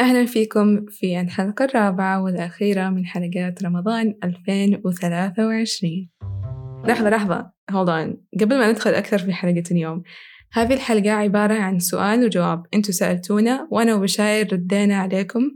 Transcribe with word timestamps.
أهلا 0.00 0.26
فيكم 0.26 0.86
في 0.86 1.20
الحلقة 1.20 1.64
الرابعة 1.64 2.22
والأخيرة 2.22 2.88
من 2.88 3.06
حلقات 3.06 3.62
رمضان 3.62 4.14
2023 4.24 6.08
لحظة 6.84 7.10
لحظة. 7.10 7.50
Hold 7.70 7.88
on. 7.88 8.16
قبل 8.40 8.58
ما 8.58 8.70
ندخل 8.70 8.90
أكثر 8.90 9.18
في 9.18 9.32
حلقة 9.32 9.62
اليوم 9.70 10.02
هذه 10.52 10.74
الحلقة 10.74 11.10
عبارة 11.10 11.54
عن 11.54 11.78
سؤال 11.78 12.24
وجواب. 12.24 12.66
أنتوا 12.74 12.92
سألتونا 12.92 13.68
وأنا 13.70 13.94
وبشاير 13.94 14.52
ردينا 14.52 14.96
عليكم 14.96 15.50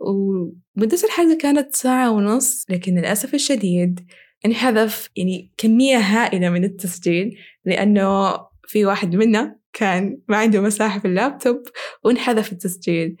ومدة 0.00 0.98
الحلقة 1.04 1.38
كانت 1.40 1.74
ساعة 1.74 2.10
ونص 2.10 2.64
لكن 2.70 2.94
للأسف 2.98 3.34
الشديد 3.34 4.00
انحذف 4.46 5.08
يعني 5.16 5.52
كمية 5.56 5.98
هائلة 5.98 6.50
من 6.50 6.64
التسجيل 6.64 7.38
لأنه 7.64 8.36
في 8.66 8.86
واحد 8.86 9.16
منا 9.16 9.56
كان 9.72 10.18
ما 10.28 10.36
عنده 10.36 10.60
مساحة 10.60 10.98
في 10.98 11.04
اللابتوب 11.04 11.62
وانحذف 12.04 12.52
التسجيل. 12.52 13.16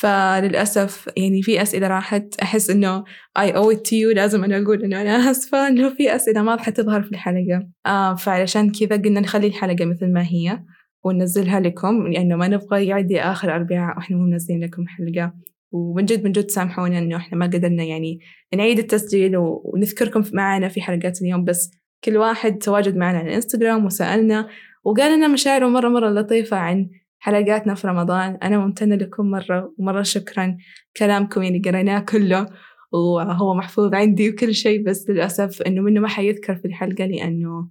فللأسف 0.00 1.10
يعني 1.16 1.42
في 1.42 1.62
أسئلة 1.62 1.88
راحت 1.88 2.40
أحس 2.42 2.70
إنه 2.70 3.04
I 3.38 3.52
owe 3.52 3.76
it 3.76 3.78
to 3.78 3.92
you. 3.92 4.14
لازم 4.14 4.44
أنا 4.44 4.58
أقول 4.58 4.84
إنه 4.84 5.00
أنا 5.00 5.30
آسفة 5.30 5.68
إنه 5.68 5.94
في 5.94 6.16
أسئلة 6.16 6.42
ما 6.42 6.54
راح 6.54 6.68
تظهر 6.68 7.02
في 7.02 7.10
الحلقة. 7.12 7.68
آه 7.86 8.14
فعلشان 8.14 8.72
كذا 8.72 8.96
قلنا 8.96 9.20
نخلي 9.20 9.46
الحلقة 9.46 9.84
مثل 9.84 10.12
ما 10.12 10.22
هي 10.22 10.62
وننزلها 11.04 11.60
لكم 11.60 12.06
لأنه 12.06 12.36
ما 12.36 12.48
نبغى 12.48 12.86
يعدي 12.86 13.20
آخر 13.20 13.54
أربعاء 13.54 13.96
وإحنا 13.96 14.16
مو 14.16 14.22
منزلين 14.22 14.64
لكم 14.64 14.86
حلقة. 14.86 15.32
ومن 15.72 16.04
جد 16.04 16.24
من 16.24 16.32
جد 16.32 16.50
سامحونا 16.50 16.98
إنه 16.98 17.16
إحنا 17.16 17.38
ما 17.38 17.46
قدرنا 17.46 17.84
يعني 17.84 18.18
نعيد 18.54 18.78
التسجيل 18.78 19.36
ونذكركم 19.36 20.22
معنا 20.32 20.68
في 20.68 20.80
حلقات 20.80 21.22
اليوم 21.22 21.44
بس 21.44 21.70
كل 22.04 22.16
واحد 22.16 22.58
تواجد 22.58 22.96
معنا 22.96 23.18
على 23.18 23.28
الانستغرام 23.28 23.84
وسألنا 23.84 24.48
وقال 24.84 25.16
لنا 25.16 25.28
مشاعره 25.28 25.68
مرة 25.68 25.88
مرة 25.88 26.10
لطيفة 26.10 26.56
عن 26.56 26.88
حلقاتنا 27.24 27.74
في 27.74 27.86
رمضان. 27.86 28.38
أنا 28.42 28.58
ممتنة 28.58 28.94
لكم 28.94 29.30
مرة 29.30 29.74
ومرة 29.78 30.02
شكرا. 30.02 30.56
كلامكم 30.96 31.42
يعني 31.42 31.58
قريناه 31.58 32.00
كله 32.00 32.46
وهو 32.92 33.54
محفوظ 33.54 33.94
عندي 33.94 34.30
وكل 34.30 34.54
شيء 34.54 34.84
بس 34.84 35.10
للأسف 35.10 35.62
إنه 35.62 35.82
منه 35.82 36.00
ما 36.00 36.08
حيذكر 36.08 36.56
في 36.56 36.64
الحلقة 36.64 37.06
لأنه 37.06 37.68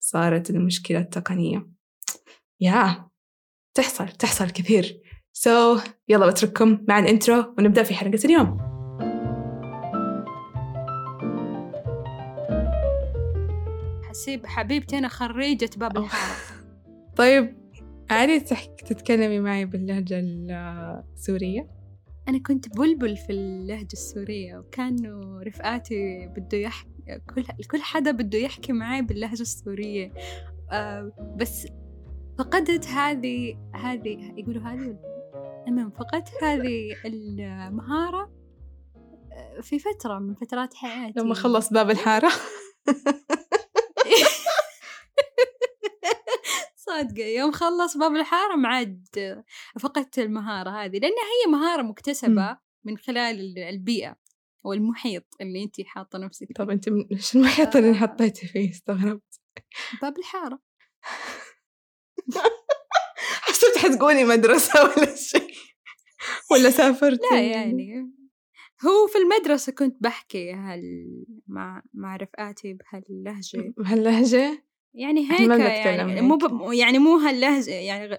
صارت 0.00 0.50
المشكلة 0.50 0.98
التقنية. 0.98 1.68
يا 2.60 3.08
تحصل 3.74 4.08
تحصل 4.08 4.50
كثير. 4.50 5.00
so 5.32 5.78
so, 5.78 5.80
يلا 6.08 6.26
بترككم 6.26 6.78
مع 6.88 6.98
ال 6.98 7.07
intro 7.07 7.54
ونبدأ 7.58 7.82
في 7.82 7.94
حلقة 7.94 8.24
اليوم. 8.24 8.58
حسيب 14.08 14.46
حبيبتي 14.46 14.98
أنا 14.98 15.08
خريجة 15.08 15.70
باب 15.76 15.96
الحارة 15.96 16.36
طيب. 17.16 17.61
عادي 18.10 18.40
تحكي 18.40 18.84
تتكلمي 18.84 19.40
معي 19.40 19.64
باللهجة 19.64 20.20
السورية؟ 20.20 21.68
أنا 22.28 22.38
كنت 22.38 22.78
بلبل 22.78 23.16
في 23.16 23.32
اللهجة 23.32 23.92
السورية 23.92 24.58
وكانوا 24.58 25.42
رفقاتي 25.42 26.26
بده 26.26 26.58
يحكي 26.58 26.88
كل 27.34 27.44
كل 27.70 27.82
حدا 27.82 28.10
بده 28.10 28.38
يحكي 28.38 28.72
معي 28.72 29.02
باللهجة 29.02 29.42
السورية. 29.42 30.12
آه 30.70 31.12
بس 31.36 31.66
فقدت 32.38 32.86
هذه 32.86 33.58
هذه 33.74 34.32
يقولوا 34.36 34.62
هذه 34.62 34.98
المهم 35.68 35.90
فقدت 35.90 36.44
هذه 36.44 36.96
المهارة 37.06 38.32
آه، 39.32 39.60
في 39.60 39.78
فترة 39.78 40.18
من 40.18 40.34
فترات 40.34 40.74
حياتي. 40.74 41.20
لما 41.20 41.34
خلص 41.34 41.72
باب 41.72 41.90
الحارة. 41.90 42.30
صادقة 46.92 47.24
يوم 47.24 47.52
خلص 47.52 47.96
باب 47.96 48.16
الحارة 48.16 48.56
ما 48.56 48.68
عاد 48.68 49.08
فقدت 49.80 50.18
المهارة 50.18 50.70
هذه 50.70 50.98
لأنها 50.98 51.24
هي 51.24 51.52
مهارة 51.52 51.82
مكتسبة 51.82 52.58
من 52.84 52.98
خلال 52.98 53.58
البيئة 53.58 54.16
والمحيط 54.64 55.24
اللي 55.40 55.64
أنت 55.64 55.80
حاطة 55.86 56.18
نفسك 56.18 56.48
طب 56.56 56.70
أنت 56.70 56.88
إيش 57.12 57.32
المحيط 57.36 57.76
اللي 57.76 57.94
حطيتي 57.94 58.46
فيه؟ 58.46 58.70
استغربت. 58.70 59.40
باب 60.02 60.18
الحارة. 60.18 60.58
حسبت 63.42 63.78
حتقولي 63.78 64.24
مدرسة 64.24 64.82
ولا 64.84 65.16
شيء. 65.16 65.54
ولا 66.50 66.70
سافرت 66.70 67.20
لا 67.32 67.40
يعني 67.40 68.12
هو 68.86 69.06
في 69.06 69.18
المدرسة 69.18 69.72
كنت 69.72 69.96
بحكي 70.00 70.52
هال 70.52 70.82
مع 71.46 71.82
مع 71.94 72.16
رفقاتي 72.16 72.72
بهاللهجة. 72.72 73.74
بهاللهجة؟ 73.76 74.64
يعني 74.94 75.30
هيك 75.30 75.40
يعني 75.40 76.20
مو 76.20 76.36
ب... 76.36 76.72
يعني 76.72 76.98
مو 76.98 77.16
هاللهجة 77.16 77.70
يعني 77.70 78.18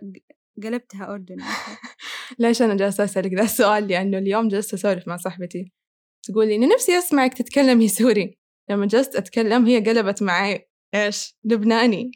قلبتها 0.64 1.14
أردني 1.14 1.44
ليش 2.40 2.62
أنا 2.62 2.76
جالسة 2.76 3.04
أسألك 3.04 3.34
ذا 3.34 3.44
السؤال؟ 3.44 3.88
لأنه 3.88 4.18
اليوم 4.18 4.48
جلست 4.48 4.74
أسولف 4.74 5.08
مع 5.08 5.18
صاحبتي. 5.18 5.72
تقول 6.24 6.48
لي 6.48 6.56
إنه 6.56 6.74
نفسي 6.74 6.98
أسمعك 6.98 7.34
تتكلمي 7.34 7.88
سوري. 7.88 8.38
لما 8.70 8.86
جلست 8.86 9.16
أتكلم 9.16 9.66
هي 9.66 9.80
قلبت 9.80 10.24
معي 10.24 10.70
إيش؟ 10.96 11.36
لبناني. 11.44 12.12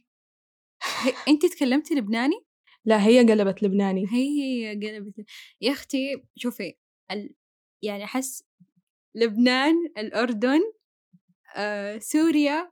أنت 1.28 1.46
تكلمتي 1.46 1.96
لبناني؟ 1.96 2.36
لا 2.86 3.06
هي 3.06 3.20
قلبت 3.20 3.64
لبناني. 3.64 4.06
هي 4.12 4.72
قلبت 4.72 5.26
يا 5.62 5.72
أختي 5.72 6.24
شوفي 6.36 6.74
ال... 7.12 7.36
يعني 7.82 8.04
أحس 8.04 8.44
لبنان 9.16 9.76
الأردن 9.98 10.60
آه، 11.56 11.98
سوريا 11.98 12.72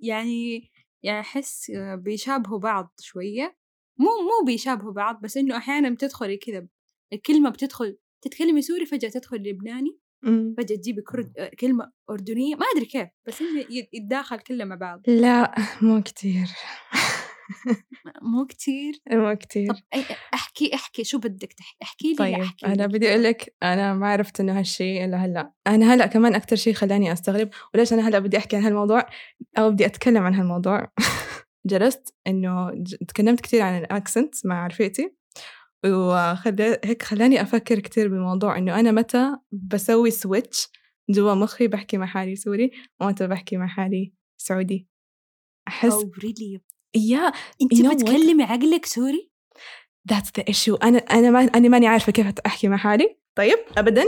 يعني 0.00 0.70
يعني 1.02 1.20
أحس 1.20 1.72
بيشابهوا 1.94 2.58
بعض 2.58 2.94
شوية. 3.00 3.56
مو 3.98 4.06
مو 4.06 4.46
بيشابهوا 4.46 4.92
بعض 4.92 5.20
بس 5.22 5.36
إنه 5.36 5.56
أحيانا 5.56 5.90
بتدخلي 5.90 6.36
كذا 6.36 6.66
الكلمة 7.12 7.50
بتدخل 7.50 7.98
تتكلمي 8.24 8.62
سوري 8.62 8.86
فجأة 8.86 9.08
تدخل 9.08 9.36
لبناني 9.36 9.98
إمم. 10.26 10.54
فجأة 10.58 10.76
تجيبي 10.76 11.02
كرد 11.02 11.32
كلمة 11.60 11.92
أردنية 12.10 12.54
ما 12.54 12.66
أدري 12.76 12.86
كيف 12.86 13.08
بس 13.26 13.40
إنه 13.42 13.66
يتداخل 13.92 14.38
كله 14.38 14.64
مع 14.64 14.74
بعض. 14.76 15.02
لا 15.06 15.54
مو 15.82 16.02
كتير. 16.02 16.46
مو 18.22 18.46
كتير. 18.46 18.94
مو 19.10 19.34
كتير. 19.34 19.72
طب 19.72 19.76
أحكي 20.34 20.74
أحكي 20.74 21.04
شو 21.04 21.18
بدك 21.18 21.52
تحكي؟ 21.52 21.76
احكي 21.82 22.08
لي 22.08 22.16
طيب 22.16 22.40
احكي 22.40 22.66
أنا 22.66 22.86
بدي 22.86 23.10
أقول 23.10 23.22
لك 23.22 23.54
أنا 23.62 23.94
ما 23.94 24.08
عرفت 24.08 24.40
إنه 24.40 24.58
هالشيء 24.58 25.04
إلا 25.04 25.16
هلأ. 25.16 25.52
أنا 25.66 25.94
هلأ 25.94 26.06
كمان 26.06 26.34
أكثر 26.34 26.56
شيء 26.56 26.74
خلاني 26.74 27.12
أستغرب 27.12 27.50
وليش 27.74 27.92
أنا 27.92 28.08
هلأ 28.08 28.18
بدي 28.18 28.38
أحكي 28.38 28.56
عن 28.56 28.62
هالموضوع 28.62 29.06
أو 29.58 29.70
بدي 29.70 29.86
أتكلم 29.86 30.22
عن 30.22 30.34
هالموضوع؟ 30.34 30.92
جلست 31.66 32.14
إنه 32.26 32.84
تكلمت 33.08 33.40
كثير 33.40 33.62
عن 33.62 33.78
ال 33.78 33.88
accent 33.88 34.46
مع 34.46 34.66
رفيقتي 34.66 35.14
وخلي 35.86 36.80
هيك 36.84 37.02
خلاني 37.02 37.42
أفكر 37.42 37.80
كثير 37.80 38.08
بالموضوع 38.08 38.58
إنه 38.58 38.80
أنا 38.80 38.92
متى 38.92 39.36
بسوي 39.52 40.10
switch 40.10 40.68
جوا 41.10 41.34
مخي 41.34 41.68
بحكي 41.68 41.98
مع 41.98 42.06
حالي 42.06 42.36
سوري 42.36 42.70
ومتى 43.00 43.26
بحكي 43.26 43.56
مع 43.56 43.66
حالي 43.66 44.12
سعودي. 44.40 44.88
أحس 45.68 45.92
oh, 45.92 46.06
really? 46.06 46.60
يا 46.98 47.32
انت 47.62 47.74
you 47.74 47.78
know 47.78 47.94
بتكلمي 47.94 48.46
what? 48.46 48.50
عقلك 48.50 48.86
سوري؟ 48.86 49.30
That's 50.12 50.30
the 50.40 50.44
issue. 50.54 50.76
أنا 50.82 50.98
أنا 50.98 51.30
ما 51.30 51.40
أنا 51.54 51.68
ماني 51.68 51.86
عارفة 51.86 52.12
كيف 52.12 52.26
أحكي 52.46 52.68
مع 52.68 52.76
حالي. 52.76 53.16
طيب 53.34 53.58
أبدا. 53.78 54.04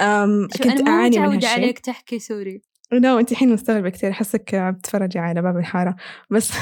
أم 0.00 0.48
كنت 0.52 0.66
أنا 0.66 0.90
أعاني 0.90 1.18
من 1.18 1.34
هالشيء. 1.34 1.50
عليك 1.50 1.78
تحكي 1.78 2.18
سوري. 2.18 2.62
لا 2.92 3.20
أنت 3.20 3.32
الحين 3.32 3.52
مستغربة 3.52 3.88
كثير. 3.88 4.10
أحسك 4.10 4.54
بتتفرجي 4.54 5.18
على 5.18 5.42
باب 5.42 5.56
الحارة. 5.56 5.96
بس 6.30 6.52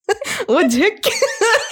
وجهك. 0.48 1.00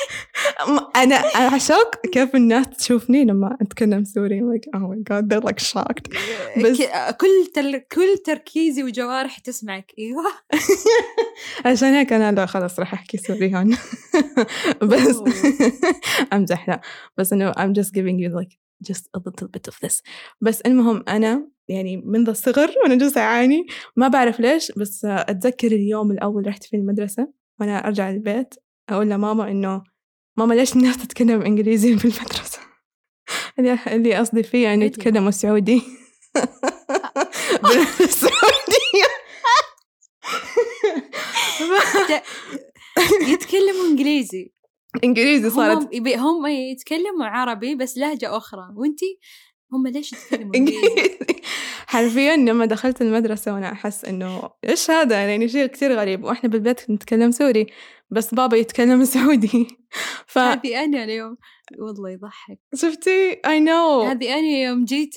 أنا 0.96 1.58
شوك 1.58 2.06
كيف 2.12 2.36
الناس 2.36 2.68
تشوفني 2.68 3.24
لما 3.24 3.56
أتكلم 3.60 4.04
سوري. 4.04 4.40
Like 4.40 4.76
oh 4.76 4.80
my 4.80 4.98
god 5.10 5.28
they're 5.28 5.50
like 5.50 5.58
shocked. 5.58 6.18
بس 6.62 6.82
كل 7.20 7.52
تل... 7.54 7.78
كل 7.78 8.18
تركيزي 8.24 8.82
وجوارح 8.82 9.38
تسمعك. 9.38 9.92
أيوه. 9.98 10.24
عشان 11.66 11.88
هيك 11.88 12.12
أنا 12.12 12.32
لا 12.32 12.46
خلاص 12.46 12.78
راح 12.78 12.92
أحكي 12.92 13.18
سوري 13.18 13.56
هون. 13.56 13.76
بس 14.90 15.16
أمزح 16.32 16.68
لا. 16.68 16.80
بس 17.16 17.32
إنه 17.32 17.52
I'm 17.52 17.74
just 17.80 17.90
giving 17.92 18.18
you 18.18 18.40
like 18.40 18.56
just 18.90 19.04
a 19.16 19.18
little 19.18 19.48
bit 19.48 19.68
of 19.68 19.88
this. 19.88 20.02
بس 20.40 20.60
المهم 20.60 21.04
أنا 21.08 21.48
يعني 21.68 21.96
منذ 21.96 22.28
الصغر 22.28 22.70
وأنا 22.82 22.94
جالسه 22.94 23.20
اعاني 23.20 23.66
ما 23.96 24.08
بعرف 24.08 24.40
ليش 24.40 24.72
بس 24.72 25.04
أتذكر 25.04 25.72
اليوم 25.72 26.10
الأول 26.10 26.46
رحت 26.46 26.64
في 26.64 26.76
المدرسة 26.76 27.28
وأنا 27.60 27.86
أرجع 27.86 28.10
البيت 28.10 28.54
أقول 28.88 29.10
لماما 29.10 29.50
إنه 29.50 29.82
ماما 30.40 30.54
ليش 30.54 30.72
الناس 30.76 30.96
تتكلم 30.96 31.42
إنجليزي 31.42 31.96
في 31.96 32.04
المدرسة. 32.04 32.58
اللي 33.94 34.14
قصدي 34.14 34.42
فيه 34.42 34.64
يعني 34.64 34.84
يتكلموا 34.84 35.30
سعودي. 35.30 35.82
بالسعودية 37.98 39.10
يتكلموا 43.28 43.86
إنجليزي. 43.90 44.52
إنجليزي 45.04 45.50
صارت. 45.50 45.94
هم, 45.94 46.06
هم 46.08 46.46
يتكلموا 46.46 47.26
عربي 47.26 47.74
بس 47.74 47.98
لهجة 47.98 48.36
أخرى. 48.36 48.68
وأنتي؟ 48.76 49.18
هم 49.72 49.86
ليش 49.86 50.12
يتكلموا 50.12 50.54
إنجليزي؟ 50.56 51.18
حرفيا 51.90 52.36
لما 52.36 52.64
دخلت 52.64 53.02
المدرسة 53.02 53.54
وأنا 53.54 53.72
أحس 53.72 54.04
إنه 54.04 54.50
إيش 54.68 54.90
هذا؟ 54.90 55.28
يعني 55.28 55.48
شيء 55.48 55.66
كتير 55.66 55.92
غريب. 55.92 56.24
وإحنا 56.24 56.50
بالبيت 56.50 56.90
نتكلم 56.90 57.30
سوري 57.30 57.66
بس 58.10 58.34
بابا 58.34 58.56
يتكلم 58.56 59.04
سعودي. 59.14 59.66
ف 60.26 60.38
هذه 60.38 60.84
أنا 60.84 61.04
اليوم. 61.04 61.36
والله 61.78 62.10
يضحك. 62.10 62.58
شفتي؟ 62.74 63.34
I 63.34 63.60
know. 63.66 64.06
هذه 64.06 64.38
أنا 64.38 64.48
يوم 64.48 64.84
جيت 64.84 65.16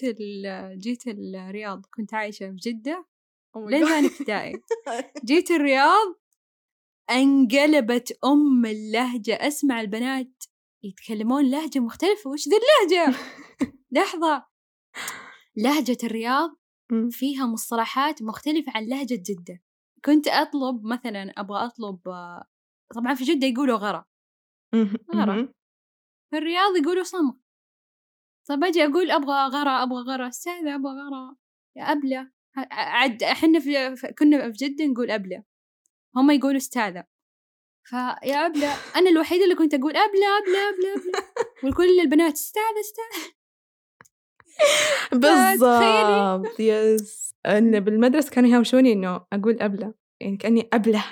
جيت 0.78 1.08
الرياض. 1.08 1.86
كنت 1.96 2.14
عايشة 2.14 2.50
في 2.50 2.56
جدة. 2.56 3.06
Oh 3.58 3.70
لين 3.70 3.86
ثاني 3.86 4.08
ابتدائي. 4.08 4.54
جيت 5.26 5.52
الرياض 5.52 6.16
انقلبت 7.12 8.18
أم 8.26 8.66
اللهجة. 8.66 9.34
أسمع 9.34 9.82
البنات 9.82 10.44
يتكلمون 10.84 11.52
لهجة 11.52 11.80
مختلفة. 11.80 12.30
وش 12.30 12.48
ذي 12.48 12.56
اللهجة؟ 12.56 13.18
لحظة. 13.92 14.46
لهجة 15.58 15.98
الرياض 16.04 16.63
فيها 17.12 17.46
مصطلحات 17.46 18.22
مختلفة 18.22 18.72
عن 18.76 18.86
لهجة 18.86 19.24
جدة. 19.30 19.62
كنت 20.06 20.28
أطلب 20.28 20.86
مثلا 20.86 21.34
أبغى 21.38 21.66
أطلب 21.66 22.00
طبعا 22.96 23.14
في 23.16 23.24
جدة 23.24 23.48
يقولوا 23.48 23.78
غرا. 23.78 24.06
غرا. 25.16 25.54
في 26.30 26.38
الرياض 26.38 26.76
يقولوا 26.76 27.04
صمغ. 27.04 27.34
طب 28.50 28.64
أجي 28.64 28.86
أقول 28.86 29.12
أبغى 29.12 29.48
غرا 29.48 29.84
أبغى 29.84 30.02
غرا. 30.02 30.28
استاذة 30.28 30.76
أبغى 30.76 30.92
غرا. 30.92 31.36
يا 31.76 31.84
أبلة. 31.84 32.32
عد 32.72 33.24
إحنا 33.24 33.60
في 33.60 33.96
كنا 34.20 34.52
في 34.52 34.58
جدة 34.66 34.86
نقول 34.86 35.12
أبلة. 35.12 35.44
هم 36.16 36.32
يقولوا 36.32 36.58
استاذة. 36.58 37.06
فيا 37.84 38.46
أبلة 38.46 38.74
أنا 38.96 39.10
الوحيدة 39.10 39.44
اللي 39.44 39.56
كنت 39.56 39.74
أقول 39.74 39.98
أبلة 39.98 40.38
أبلة 40.38 40.70
أبلة 40.70 40.94
أبلة. 40.94 41.24
وكل 41.74 42.00
البنات 42.00 42.34
استاذة 42.34 42.80
استاذة. 42.80 43.34
بالضبط. 45.12 46.60
يس 46.60 47.36
إن 47.46 47.80
بالمدرسة 47.80 48.32
كانوا 48.32 48.50
يهاوشوني 48.50 48.94
إنه 48.94 49.26
أقول 49.34 49.62
أبلة. 49.62 49.94
يعني 50.20 50.38
كأني 50.38 50.70
أبلة. 50.74 51.06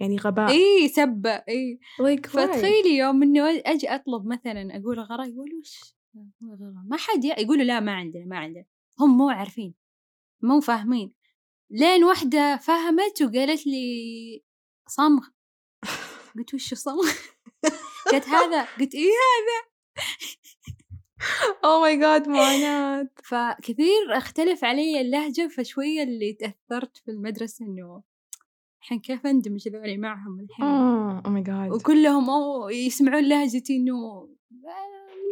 يعني 0.00 0.16
غباء. 0.16 0.50
إي 0.50 0.88
سبة. 0.88 1.30
إي. 1.30 1.78
Like 2.02 2.26
فتخيلي 2.26 2.96
يوم 2.96 3.22
انه 3.22 3.62
أجي 3.66 3.88
أطلب 3.88 4.26
مثلا 4.26 4.76
أقول 4.76 5.00
غرا 5.00 5.24
يقولوا 5.24 5.58
وش؟ 5.60 5.94
ما 6.90 6.96
حد 6.96 7.24
يقولوا 7.24 7.64
لا 7.64 7.80
ما 7.80 7.92
عندنا 7.92 8.24
ما 8.24 8.38
عندنا. 8.38 8.64
هم 9.00 9.18
مو 9.18 9.28
عارفين. 9.28 9.74
مو 10.42 10.60
فاهمين. 10.60 11.12
لين 11.70 12.04
واحدة 12.04 12.56
فهمت 12.56 13.22
وقالت 13.22 13.66
لي 13.66 14.42
صمغ. 14.88 15.26
قلت 16.36 16.54
وش 16.54 16.74
صمغ؟ 16.74 17.12
قلت 18.12 18.28
هذا. 18.28 18.62
قلت 18.80 18.94
إيه 18.94 19.10
هذا. 19.10 19.72
oh 21.64 21.80
my 21.80 21.96
god 21.96 22.28
معاناة 22.28 23.08
فكثير 23.24 24.16
أختلف 24.16 24.64
علي 24.64 25.00
اللهجة 25.00 25.48
فشوية 25.48 26.02
اللي 26.02 26.32
تأثرت 26.32 26.96
في 26.96 27.10
المدرسة 27.10 27.66
إنه 27.66 28.02
الحين 28.82 29.00
كيف 29.00 29.26
أندمج 29.26 29.68
ذولي 29.68 29.98
معهم 29.98 30.40
الحين؟ 30.40 30.66
اوه 30.66 31.30
ماي 31.30 31.42
جاد 31.42 31.70
وكلهم 31.70 32.30
أو 32.30 32.68
يسمعون 32.68 33.28
لهجتي 33.28 33.76
إنه 33.76 34.28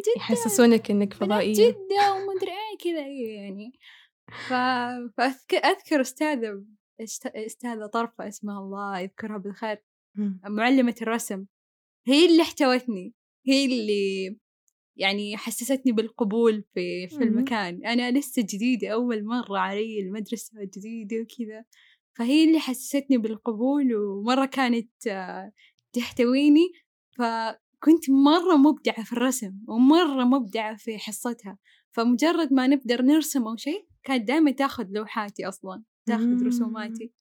جدة 0.00 0.12
يحسسونك 0.16 0.90
إنك 0.90 1.14
فضائية. 1.14 1.54
جدة 1.54 2.12
ومدري 2.14 2.50
إيه 2.50 2.78
كذا 2.78 3.06
يعني. 3.06 3.72
ف... 4.48 4.52
فأذكر 5.16 6.00
أستاذة 6.00 6.64
أستاذة 7.36 7.86
طرفة 7.86 8.28
اسمها 8.28 8.58
الله 8.58 8.98
يذكرها 8.98 9.38
بالخير 9.38 9.82
معلمة 10.44 10.94
الرسم. 11.02 11.46
هي 12.06 12.26
اللي 12.26 12.42
احتوتني. 12.42 13.14
هي 13.46 13.64
اللي 13.64 14.36
يعني 15.00 15.36
حسستني 15.36 15.92
بالقبول 15.92 16.64
في 16.74 17.08
في 17.08 17.16
المكان. 17.24 17.86
أنا 17.86 18.18
لسه 18.18 18.42
جديدة 18.42 18.88
أول 18.88 19.24
مرة 19.24 19.58
علي 19.58 20.00
المدرسة 20.00 20.64
جديدة 20.76 21.16
وكذا. 21.16 21.64
فهي 22.18 22.44
اللي 22.44 22.58
حسستني 22.58 23.18
بالقبول 23.18 23.96
ومرة 23.96 24.46
كانت 24.46 24.90
تحتويني. 25.92 26.72
فكنت 27.18 28.10
مرة 28.10 28.56
مبدعة 28.56 29.04
في 29.04 29.12
الرسم 29.12 29.52
ومرة 29.68 30.24
مبدعة 30.24 30.76
في 30.76 30.98
حصتها. 30.98 31.58
فمجرد 31.90 32.52
ما 32.52 32.66
نقدر 32.66 33.02
نرسم 33.02 33.48
أو 33.48 33.56
شيء 33.56 33.86
كانت 34.02 34.28
دائما 34.28 34.50
تاخذ 34.50 34.86
لوحاتي 34.90 35.48
أصلا 35.48 35.82
تاخذ 36.06 36.46
رسوماتي. 36.46 37.12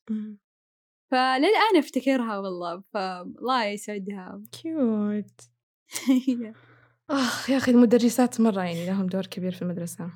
فللآن 1.11 1.77
أفتكرها 1.77 2.39
والله 2.39 2.83
فالله 2.93 3.65
يسعدها. 3.65 4.43
كيوت 4.51 5.41
آخ 7.09 7.49
يا 7.49 7.57
أخي 7.57 7.71
المدرسات 7.71 8.41
مرة 8.41 8.61
يعني 8.63 8.85
لهم 8.85 9.07
دور 9.07 9.25
كبير 9.25 9.51
في 9.51 9.61
المدرسة. 9.61 10.11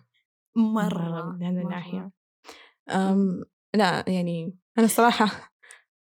مرة 0.56 1.32
من 1.32 1.44
هذه 1.44 1.64
الناحية. 1.64 2.12
أم 2.90 3.44
لا 3.76 4.06
يعني 4.08 4.58
أنا 4.78 4.86
الصراحة 4.86 5.52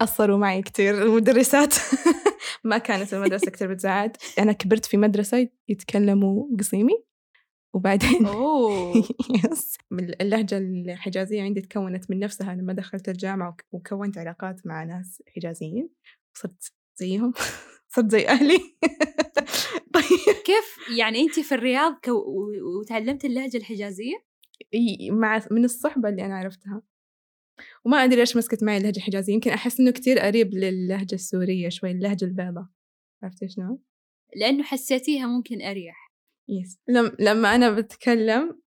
أثروا 0.01 0.39
معي 0.39 0.63
كتير 0.63 1.03
المدرسات. 1.03 1.75
ما 2.65 2.79
كانت 2.79 3.15
المدرسة 3.15 3.51
كتير 3.51 3.73
بتساعد 3.73 4.17
أنا 4.39 4.53
كبرت 4.53 4.87
في 4.87 4.97
مدرسة 4.97 5.49
يتكلموا 5.69 6.47
قصيمي 6.59 7.05
وبعدين 7.75 8.27
أوه! 8.27 8.95
يس 9.45 9.79
اللهجة 9.93 10.59
الحجازية 10.59 11.43
عندي 11.43 11.61
تكونت 11.61 12.11
من 12.11 12.19
نفسها 12.19 12.55
لما 12.55 12.73
دخلت 12.73 13.09
الجامعة 13.09 13.57
وكونت 13.73 14.19
علاقات 14.19 14.67
مع 14.67 14.85
ناس 14.85 15.23
حجازيين. 15.37 15.89
وصرت 16.37 16.73
زيهم. 16.97 17.33
صرت 17.95 18.11
زي 18.11 18.29
أهلي. 18.29 18.59
طيب. 19.95 20.37
كيف 20.45 20.99
يعني 20.99 21.21
أنت 21.21 21.41
في 21.41 21.55
الرياض 21.55 21.99
كو... 22.05 22.13
وتعلمت 22.81 23.25
اللهجة 23.25 23.57
الحجازية؟ 23.57 24.25
إي 24.75 25.11
مع 25.11 25.47
من 25.51 25.65
الصحبة 25.65 26.09
اللي 26.09 26.25
أنا 26.27 26.37
عرفتها. 26.37 26.83
وما 27.85 28.05
أدري 28.05 28.17
ليش 28.17 28.37
مسكت 28.37 28.63
معي 28.65 28.77
اللهجة 28.77 28.97
الحجازية. 28.97 29.35
يمكن 29.35 29.51
أحس 29.51 29.81
إنه 29.81 29.91
كتير 29.91 30.19
قريب 30.19 30.55
للهجة 30.55 31.15
السورية 31.15 31.69
شوي 31.69 31.91
اللهجة 31.91 32.25
البيضاء. 32.25 32.67
عرفتي 33.23 33.49
شلون؟ 33.49 33.79
لأنه 34.37 34.63
حسيتيها 34.63 35.27
ممكن 35.27 35.63
أريح. 35.63 36.13
يس. 36.49 36.79
لم 36.89 37.17
لما 37.21 37.55
أنا 37.55 37.71
بتكلم 37.71 38.61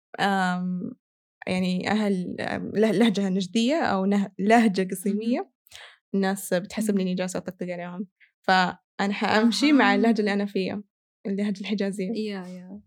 يعني 1.47 1.91
أهل 1.91 2.37
لهجة 2.75 3.29
نجدية 3.29 3.81
أو 3.81 4.05
لهجة 4.39 4.89
قصيمية 4.91 5.51
الناس 6.15 6.55
بتحسبني 6.55 7.03
إني 7.03 7.15
جالسة 7.15 7.39
أطقطق 7.39 7.67
عليهم. 7.67 8.07
فأنا 8.47 9.13
حأمشي 9.13 9.73
مع 9.73 9.95
اللهجة 9.95 10.21
اللي 10.21 10.33
أنا 10.33 10.47
فيها 10.47 10.83
اللهجة 11.27 11.61
الحجازية. 11.61 12.11
يا 12.11 12.47
يا. 12.47 12.81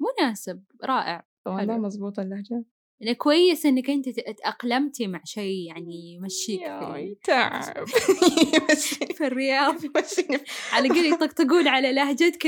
مناسب 0.00 0.64
رائع 0.84 1.26
والله 1.46 1.78
مضبوطة 1.78 2.22
اللهجة. 2.22 2.64
يعني 3.00 3.14
كويس 3.14 3.66
إنك 3.66 3.90
أنت 3.90 4.08
تأقلمتي 4.08 5.06
مع 5.06 5.20
شيء 5.24 5.68
يعني 5.68 6.14
يمشيك 6.14 6.60
في 6.60 7.16
تعب. 7.24 7.86
في 9.16 9.26
الرياض. 9.26 9.76
على 10.72 10.88
قول 10.88 11.06
يطقطقون 11.06 11.68
على 11.68 11.92
لهجتك 11.92 12.46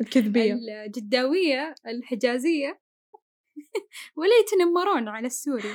الكذبية. 0.00 0.54
الجداوية 0.86 1.74
الحجازية. 1.86 2.80
ولا 4.16 4.30
يتنمرون 4.42 5.08
على 5.08 5.26
السوري. 5.26 5.74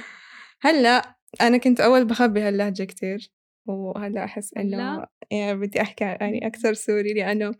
هلأ 0.62 1.15
أنا 1.41 1.58
كنت 1.58 1.79
أول 1.79 2.06
بخبي 2.06 2.41
هاللهجة 2.41 2.84
كتير. 2.84 3.32
وهلا 3.70 4.24
أحس 4.24 4.54
إنه 4.58 5.06
يعني 5.32 5.60
بدي 5.60 5.82
أحكي 5.82 6.04
يعني 6.04 6.48
أكثر 6.48 6.74
سوري 6.74 7.14
لأنه 7.14 7.52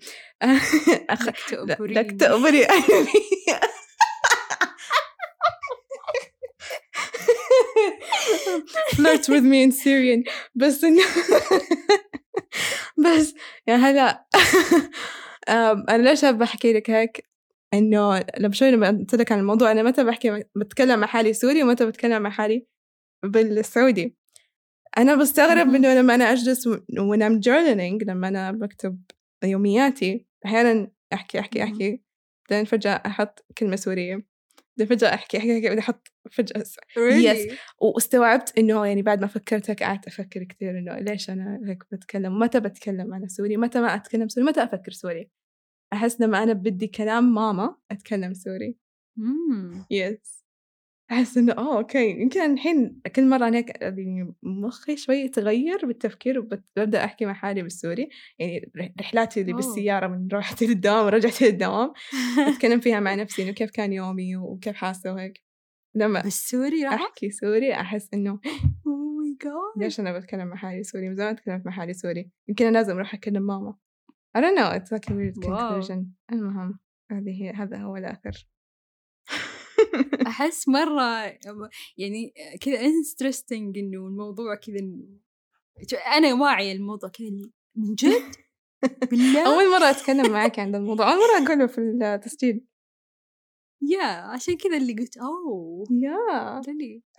أخ... 1.10 1.30
لك 1.80 2.20
تأبري 2.20 2.68
flirt 8.96 9.28
with 9.30 9.44
me 9.44 9.62
in 9.64 9.72
Syrian. 9.72 10.24
بس 10.56 10.84
إنه 10.84 11.04
بس 13.06 13.34
يا 13.68 13.76
هلا. 13.76 14.26
أنا 15.90 15.98
ليش 16.10 16.26
بحكي 16.26 16.74
لك 16.74 16.90
هيك؟ 16.90 17.30
إنه 17.74 18.26
لما 18.38 18.54
شوي 18.54 18.72
لما 18.72 18.88
قلت 18.88 19.16
لك 19.16 19.32
عن 19.32 19.40
الموضوع 19.40 19.72
أنا 19.72 19.84
متى 19.84 20.04
بحكي 20.04 20.44
بتكلم 20.56 21.00
مع 21.00 21.08
حالي 21.08 21.34
سوري 21.34 21.64
ومتى 21.64 21.86
بتكلم 21.86 22.22
مع 22.22 22.30
حالي 22.30 22.66
بالسعودي. 23.24 24.16
أنا 24.98 25.16
بستغرب 25.16 25.76
إنه 25.76 25.94
لما 25.94 26.16
أنا 26.16 26.32
أجلس 26.32 26.68
when 26.70 27.20
I'm 27.22 27.40
journaling 27.40 28.08
لما 28.08 28.28
أنا 28.28 28.52
بكتب 28.52 29.02
يومياتي 29.44 30.28
أحيانا 30.46 30.92
أحكي 31.14 31.40
أحكي 31.40 31.64
أحكي 31.64 32.02
بعدين 32.50 32.66
فجأة 32.66 33.02
أحط 33.06 33.46
كلمة 33.58 33.76
سورية 33.76 34.26
بعدين 34.78 34.98
فجأة 34.98 35.14
أحكي 35.14 35.38
أحكي 35.38 35.54
أحكي 35.54 35.62
بعدين 35.62 35.80
أحط 35.80 36.08
فجأة 36.32 36.64
really? 36.64 37.50
yes. 37.50 37.54
واستوعبت 37.82 38.58
إنه 38.58 38.86
يعني 38.86 39.02
بعد 39.02 39.22
ما 39.22 39.28
فكرت 39.28 39.70
هيك 39.70 39.84
قعدت 39.84 40.08
أفكر 40.08 40.44
كثير 40.44 40.80
إنه 40.80 41.00
ليش 41.00 41.30
أنا 41.30 41.62
هيك 41.66 41.84
بتكلم؟ 41.92 42.40
متى 42.40 42.60
بتكلم 42.60 43.14
أنا 43.14 43.28
سوري؟ 43.28 43.58
متى 43.58 43.82
ما 43.82 43.96
أتكلم 43.96 44.28
سوري؟ 44.28 44.48
متى 44.48 44.64
أفكر 44.64 44.92
سوري؟ 44.92 45.32
أحس 45.94 46.22
لما 46.22 46.44
أنا 46.44 46.54
بدي 46.54 46.88
كلام 46.88 47.34
ماما 47.34 47.76
أتكلم 47.92 48.34
سوري. 48.34 48.78
yes 49.92 50.47
أحس 51.12 51.38
إنه 51.38 51.54
آه 51.54 51.78
okay. 51.78 52.10
يمكن 52.10 52.54
الحين 52.54 53.02
كل 53.16 53.30
مرة 53.30 53.48
أنا 53.48 53.58
هيك 53.58 53.82
يعني 53.82 54.36
مخي 54.44 54.98
شوي 54.98 55.16
يتغير 55.16 55.86
بالتفكير 55.86 56.40
وببدأ 56.40 57.06
أحكي 57.06 57.26
مع 57.26 57.34
حالي 57.34 57.62
بالسوري. 57.62 58.10
يعني 58.40 58.72
رحلاتي 59.00 59.42
اللي 59.42 59.54
بالسيارة 59.54 60.08
من 60.08 60.28
روحتي 60.28 60.68
للدوام 60.68 61.06
ورجعتي 61.06 61.46
للدوام 61.46 61.94
أتكلم 62.48 62.80
فيها 62.80 63.00
مع 63.00 63.16
نفسي 63.16 63.44
إنه 63.44 63.52
كيف 63.52 63.72
كان 63.72 63.94
يومي 63.94 64.36
وكيف 64.36 64.76
حاسة 64.76 65.14
وهيك. 65.14 65.44
لما 65.96 66.22
بالسوري 66.22 66.84
راح؟ 66.84 66.94
أحكي 66.94 67.32
سوري 67.32 67.74
أحس 67.74 68.10
إنه 68.14 68.40
oh 68.88 69.18
my 69.18 69.38
God 69.44 69.84
ليش 69.84 70.00
أنا 70.00 70.18
بتكلم 70.20 70.48
مع 70.48 70.56
حالي 70.56 70.84
سوري؟ 70.84 71.10
من 71.10 71.16
زمان 71.16 71.36
تكلمت 71.36 71.66
مع 71.66 71.72
حالي 71.72 71.94
سوري. 71.94 72.32
يمكن 72.48 72.66
أنا 72.66 72.78
لازم 72.78 72.96
أروح 72.96 73.14
أكلم 73.14 73.44
ماما. 73.44 73.76
I 74.38 74.40
don't 74.40 74.56
know. 74.56 74.70
It's 74.78 74.92
like 74.92 75.10
a 75.10 75.14
weird 75.14 75.36
conclusion. 75.46 76.06
المهم 76.32 76.80
هذه 77.12 77.44
هي 77.44 77.50
هذا 77.50 77.78
هو 77.78 77.98
الآخر. 77.98 78.48
احس 80.28 80.68
مرة 80.68 81.38
يعني 81.98 82.34
كذا 82.62 82.80
انترستنج 82.82 83.78
إنه 83.78 84.08
الموضوع 84.08 84.56
كذا 84.56 84.78
أنا 86.18 86.34
واعية 86.34 86.72
الموضوع 86.72 87.10
كذا 87.10 87.30
من 87.76 87.96
جد؟ 87.96 88.36
بالله؟ 89.12 89.48
أول 89.54 89.72
مرة 89.72 89.90
أتكلم 89.90 90.32
معك 90.32 90.60
عن 90.60 90.76
الموضوع 90.76 91.14
أول 91.14 91.20
مرة 91.20 91.46
أقوله 91.46 91.68
في 91.68 91.82
التسجيل. 91.82 92.66
يا 93.82 94.06
عشان 94.06 94.58
كذا 94.58 94.78
اللي 94.78 94.94
قلت 94.94 95.18
أوه 95.18 95.84
يا. 95.92 96.62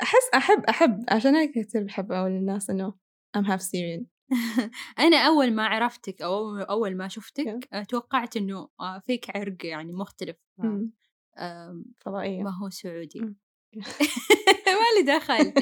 أحس 0.03 0.31
أحب 0.35 0.65
أحب 0.65 1.05
عشان 1.09 1.35
هيك 1.35 1.51
كثير 1.59 1.83
بحب 1.83 2.13
أقول 2.13 2.31
للناس 2.31 2.71
إنه 2.71 2.95
I'm 3.37 3.45
half 3.45 3.61
Syrian. 3.61 4.05
أنا 5.05 5.17
أول 5.17 5.53
ما 5.53 5.67
عرفتك 5.67 6.23
أو 6.23 6.57
أول 6.57 6.97
ما. 6.97 7.09
شفتك 7.09 7.69
توقعت 7.89 8.37
إنه 8.37 8.69
آه، 8.81 8.99
فيك 8.99 9.37
عرق 9.37 9.67
يعني 9.67 9.93
مختلف 9.93 10.37
آه، 10.61 10.89
فضائية 12.01 12.43
ما 12.43 12.59
هو 12.63 12.71
سعودي. 12.71 13.21
ما 14.67 14.89
لي 14.99 15.03
دخل 15.19 15.53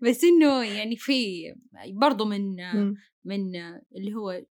بس 0.00 0.24
إنه 0.24 0.64
يعني 0.64 0.96
في 0.96 1.44
برضو 1.92 2.24
من 2.24 2.60
آه، 2.60 2.74
مم. 2.74 2.94
من 3.24 3.56
اللي 3.96 4.14
هو 4.14 4.44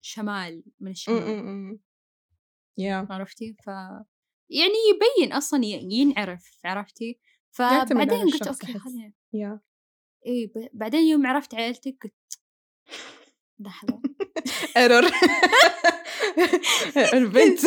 شمال 0.00 0.62
من 0.80 0.86
مم. 0.86 0.90
الشمال. 0.90 1.78
يا 2.78 3.06
عرفتي 3.10 3.54
ف 3.64 3.66
يعني 4.50 4.74
يبين 4.94 5.32
أصلا 5.32 5.64
ينعرف 5.64 6.60
عرفتي 6.64 7.18
فبعدين 7.50 8.18
قلت 8.32 8.48
أوكي. 8.48 8.78
خلينا 8.78 9.12
يا 9.32 9.60
ب- 10.26 10.70
بعدين 10.72 11.00
يوم 11.08 11.26
عرفت 11.26 11.54
عيلتك 11.54 11.96
قلت 12.02 12.40
لحظة 13.58 14.02
error. 14.76 15.02
البنت. 17.14 17.58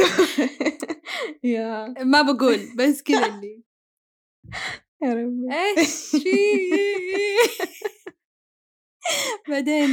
yeah. 1.43 1.93
ما 2.03 2.21
بقول 2.21 2.59
بس 2.77 3.01
كذا 3.03 3.25
اللي. 3.25 3.63
يا 5.03 5.13
ربي. 5.13 5.47
إيش؟ 5.53 6.11
بعدين 9.49 9.89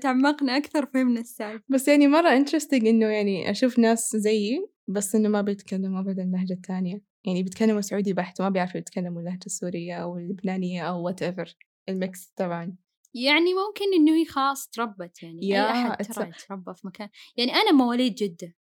تعمقنا 0.00 0.56
أكثر 0.56 0.86
فهمنا 0.86 1.20
السالفة. 1.20 1.64
بس 1.68 1.88
يعني 1.88 2.08
مرة 2.08 2.28
interesting 2.28 2.86
إنه 2.86 3.06
يعني 3.06 3.50
أشوف 3.50 3.78
ناس 3.78 4.16
زيي 4.16 4.66
بس 4.88 5.14
إنه 5.14 5.28
ما 5.28 5.42
بيتكلموا 5.42 6.00
ابدا 6.00 6.22
اللهجة 6.22 6.52
الثانية. 6.52 7.02
يعني 7.26 7.42
بيتكلموا 7.42 7.80
سعودي 7.80 8.12
بحت 8.12 8.40
وما 8.40 8.48
بيعرفوا 8.48 8.80
يتكلموا 8.80 9.20
اللهجة 9.20 9.46
السورية 9.46 9.94
أو 9.94 10.18
اللبنانية 10.18 10.82
أو 10.82 11.06
whatever 11.06 11.56
الميكس 11.88 12.32
طبعا. 12.36 12.76
يعني 13.24 13.54
ممكن 13.54 13.84
إنه 13.94 14.16
هي 14.16 14.24
خلاص 14.24 14.68
تربت 14.68 15.22
يعني 15.22 15.42
أي 15.42 15.48
يا 15.48 15.70
أحد 15.70 16.02
it's 16.02 16.14
ترى 16.14 16.28
يتربى 16.28 16.74
في 16.74 16.86
مكان 16.86 17.08
يعني 17.36 17.54
أنا 17.54 17.72
مواليد 17.72 18.14
جدة 18.14 18.54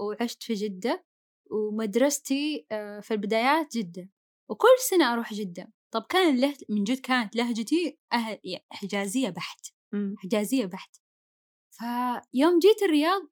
وعشت 0.00 0.42
في 0.42 0.54
جدة 0.54 1.04
ومدرستي 1.50 2.66
آه، 2.72 3.00
في 3.00 3.14
البدايات 3.14 3.76
جدة 3.76 4.08
وكل 4.48 4.68
سنة 4.90 5.12
أروح 5.12 5.34
جدة 5.34 5.72
طب 5.90 6.02
كان 6.08 6.34
اللهج 6.34 6.64
من 6.68 6.84
جد 6.84 7.00
كانت 7.00 7.36
لهجتي 7.36 7.98
أهل 8.12 8.38
يعني 8.44 8.66
حجازية 8.70 9.30
بحت 9.30 9.66
مم. 9.92 10.14
حجازية 10.18 10.66
بحت 10.66 10.96
فيوم 11.70 12.58
جيت 12.58 12.82
الرياض 12.82 13.22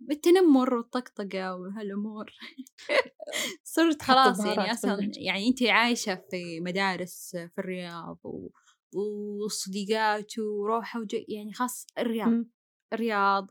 بالتنمر 0.00 0.74
والطقطقة 0.74 1.56
وهالأمور 1.56 2.30
صرت 3.64 4.02
خلاص 4.02 4.38
يعني 4.38 4.72
أصلا. 4.72 5.12
يعني 5.16 5.48
أنت 5.48 5.62
عايشة 5.62 6.24
في 6.30 6.60
مدارس 6.60 7.30
في 7.30 7.58
الرياض 7.58 8.18
و... 8.24 8.48
وصديقات 8.94 10.38
وروحة 10.38 11.00
وجي 11.00 11.26
يعني 11.28 11.52
خاص 11.52 11.86
الرياض. 11.98 12.44
الرياض. 12.92 13.50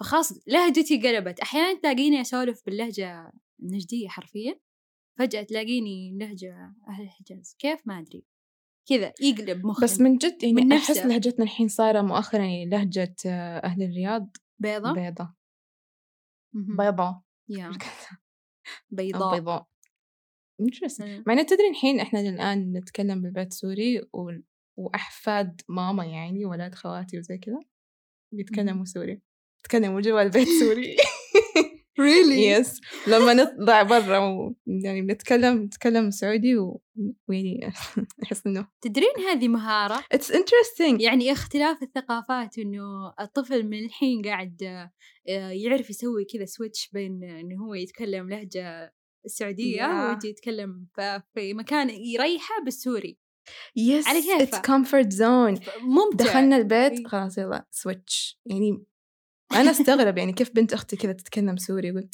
فخلاص 0.00 0.32
لهجتي 0.46 0.96
قلبت. 0.96 1.40
أحيانا 1.40 1.80
تلاقيني 1.80 2.20
أسولف 2.20 2.62
باللهجة 2.66 3.32
النجدية 3.62 4.08
حرفيا 4.08 4.60
فجأة 5.18 5.42
تلاقيني 5.42 6.18
لهجة 6.18 6.74
أهل 6.88 7.02
الحجاز. 7.04 7.56
كيف؟ 7.58 7.80
ما 7.86 7.98
أدري. 7.98 8.24
كذا 8.88 9.12
يقلب 9.20 9.66
مخي 9.66 9.84
بس 9.84 10.00
من 10.00 10.16
جد 10.16 10.42
يعني 10.42 10.54
من 10.54 10.72
أحس 10.72 10.90
نفسه. 10.90 11.06
لهجتنا 11.06 11.44
الحين 11.44 11.68
صايرة 11.68 12.02
مؤخرا 12.02 12.40
يعني 12.40 12.66
لهجة 12.66 13.16
أهل 13.64 13.82
الرياض 13.82 14.36
بيضة؟ 14.58 14.92
بيضة. 14.92 15.34
بيضة. 16.78 17.22
بيضاء. 18.90 19.34
بيضاء. 19.34 19.66
Interesting. 20.62 21.04
مم. 21.04 21.24
مع 21.26 21.32
انه 21.32 21.42
تدري 21.42 21.68
الحين 21.70 22.00
إحنا 22.00 22.20
الآن 22.20 22.72
نتكلم 22.72 23.22
بالبيت 23.22 23.52
سوري. 23.52 24.02
وأحفاد 24.76 25.60
ماما 25.68 26.04
يعني 26.04 26.44
ولاد 26.44 26.74
خواتي 26.74 27.18
وزي 27.18 27.38
كذا 27.38 27.60
بيتكلموا 28.32 28.84
سوري 28.84 29.22
يتكلموا 29.60 30.00
جوا 30.00 30.22
البيت 30.22 30.48
سوري. 30.60 30.96
Really? 32.00 32.38
yes 32.38 32.80
لما 33.06 33.34
نطلع 33.34 33.82
برا 33.82 34.18
و... 34.18 34.54
يعني 34.66 35.02
بنتكلم 35.02 35.62
نتكلم 35.62 36.10
سعودي 36.10 36.56
و... 36.56 36.82
ويعني 37.28 37.72
أحس 38.22 38.46
إنه 38.46 38.68
تدرين 38.80 39.16
هذه 39.30 39.48
مهارة؟ 39.48 40.04
it's 40.12 40.32
interesting. 40.32 41.00
يعني 41.00 41.32
اختلاف 41.32 41.82
الثقافات 41.82 42.58
إنه 42.58 43.14
الطفل 43.20 43.66
من 43.66 43.84
الحين 43.84 44.22
قاعد 44.22 44.62
آه، 45.28 45.50
يعرف 45.50 45.90
يسوي 45.90 46.24
كذا 46.24 46.44
switch 46.44 46.90
بين 46.92 47.24
إنه 47.24 47.64
هو 47.66 47.74
يتكلم 47.74 48.30
لهجة 48.30 48.92
السعودية 49.24 49.82
Yeah. 49.82 50.10
ويجي 50.10 50.28
يتكلم 50.28 50.86
في 51.34 51.54
مكان 51.54 51.90
يريحه 51.90 52.64
بالسوري. 52.64 53.18
يس 53.76 54.08
على 54.08 54.18
it's 54.18 54.50
كيفك. 54.50 54.66
comfort 54.66 55.12
zone 55.12 55.60
ممتع 55.82 56.24
دخلنا 56.24 56.56
إيه. 56.56 56.62
البيت 56.62 57.06
خلاص 57.06 57.38
يلا 57.38 57.66
switch 57.70 58.40
يعني 58.46 58.84
أنا 59.52 59.70
أستغرب 59.70 60.18
يعني 60.18 60.32
كيف 60.32 60.50
بنت 60.54 60.72
أختي 60.72 60.96
كذا 60.96 61.12
تتكلم 61.12 61.56
سوري 61.56 61.88
يقول 61.88 62.08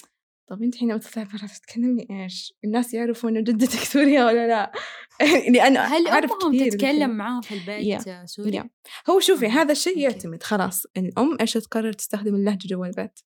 طب 0.50 0.62
أنت 0.62 0.76
حين 0.76 1.00
تطلعي 1.00 1.26
برا 1.26 1.46
تتكلمي 1.46 2.06
إيش؟ 2.10 2.54
الناس 2.64 2.94
يعرفوا 2.94 3.30
إنه 3.30 3.40
جدتك 3.40 3.78
سورية 3.78 4.24
ولا 4.24 4.48
لا؟ 4.48 4.72
يعني 5.44 5.62
أنا 5.66 5.84
هل 5.84 6.08
أمهم 6.08 6.56
كثير 6.56 6.70
تتكلم. 6.72 7.10
معاهم 7.10 7.40
في 7.40 7.54
البيت 7.54 8.06
yeah. 8.06 8.26
سوري؟ 8.26 8.56
yeah. 8.56 8.70
هو 9.10 9.20
شوفي 9.20 9.46
آه، 9.46 9.50
هذا 9.50 9.72
الشيء. 9.72 9.98
يعتمد 9.98 10.42
خلاص 10.42 10.86
الام 10.96 11.36
إيش 11.40 11.52
تقرر 11.52 11.92
تستخدم 11.92 12.34
اللهجة 12.34 12.66
جوا 12.68 12.86
البيت 12.86 13.20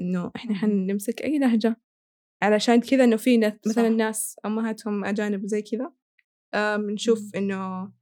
إنه 0.00 0.30
إحنا. 0.36 0.54
حنمسك 0.54 1.22
أي 1.22 1.38
لهجة 1.38 1.80
علشان 2.42 2.80
كذا 2.80 3.04
إنه 3.04 3.16
في 3.16 3.52
مثلا. 3.66 3.88
ناس 3.88 4.36
أمهاتهم 4.46 5.04
أجانب 5.04 5.46
زي 5.46 5.62
كذا 5.62 5.92
آه، 6.54 6.76
بنشوف 6.76 7.18
مم. 7.18 7.30
إنه 7.36 7.92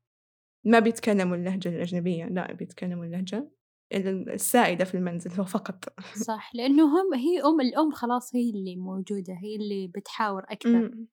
ما 0.64 0.78
بيتكلموا 0.78 1.36
اللهجة 1.36 1.68
الأجنبية 1.68 2.24
لا 2.24 2.52
بيتكلموا 2.52 3.04
اللهجة 3.04 3.50
السائدة 3.92 4.84
في 4.84 4.94
المنزل 4.94 5.30
هو 5.30 5.44
فقط 5.44 5.84
صح 6.26 6.54
لأنه 6.54 6.84
هم 6.84 7.14
هي 7.14 7.42
أم 7.42 7.60
الأم 7.60 7.90
خلاص 7.90 8.34
هي 8.34 8.50
اللي 8.50 8.76
موجودة 8.76 9.34
هي 9.42 9.56
اللي 9.56 9.88
بتحاور 9.94 10.44
أكثر 10.48 10.70
مم. 10.70 11.08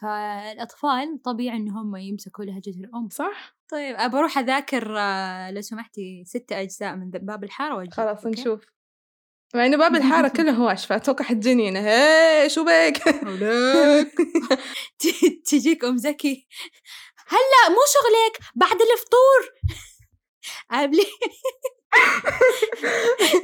فالأطفال 0.00 1.22
طبيعي 1.22 1.56
إن 1.56 1.68
هم 1.70 1.96
يمسكوا 1.96 2.44
لهجة 2.44 2.70
الأم 2.70 3.08
صح 3.08 3.58
طيب 3.68 3.96
أبى 3.96 4.16
أروح 4.16 4.38
أذاكر 4.38 4.98
آه، 4.98 5.50
لو 5.50 5.60
سمحتي 5.60 6.24
ستة 6.24 6.60
أجزاء 6.60 6.96
من 6.96 7.10
باب 7.10 7.44
الحارة 7.44 7.90
خلاص 7.90 8.26
أوكي؟ 8.26 8.40
نشوف 8.40 8.66
مع 9.54 9.66
إنه 9.66 9.76
باب 9.76 9.96
الحارة 9.96 10.28
كله 10.36 10.52
هواش 10.52 10.86
فأتوقع 10.86 11.24
حتجيني 11.24 11.68
أنا 11.68 11.80
هي 11.80 12.48
شو 12.50 12.64
بك؟ 12.64 13.02
تجيك 15.46 15.84
أم 15.84 15.96
زكي. 15.96 16.46
هلا 17.28 17.68
مو 17.68 17.78
شغلك 17.94 18.48
بعد 18.54 18.78
الفطور. 18.82 19.52
قبلي 20.70 21.06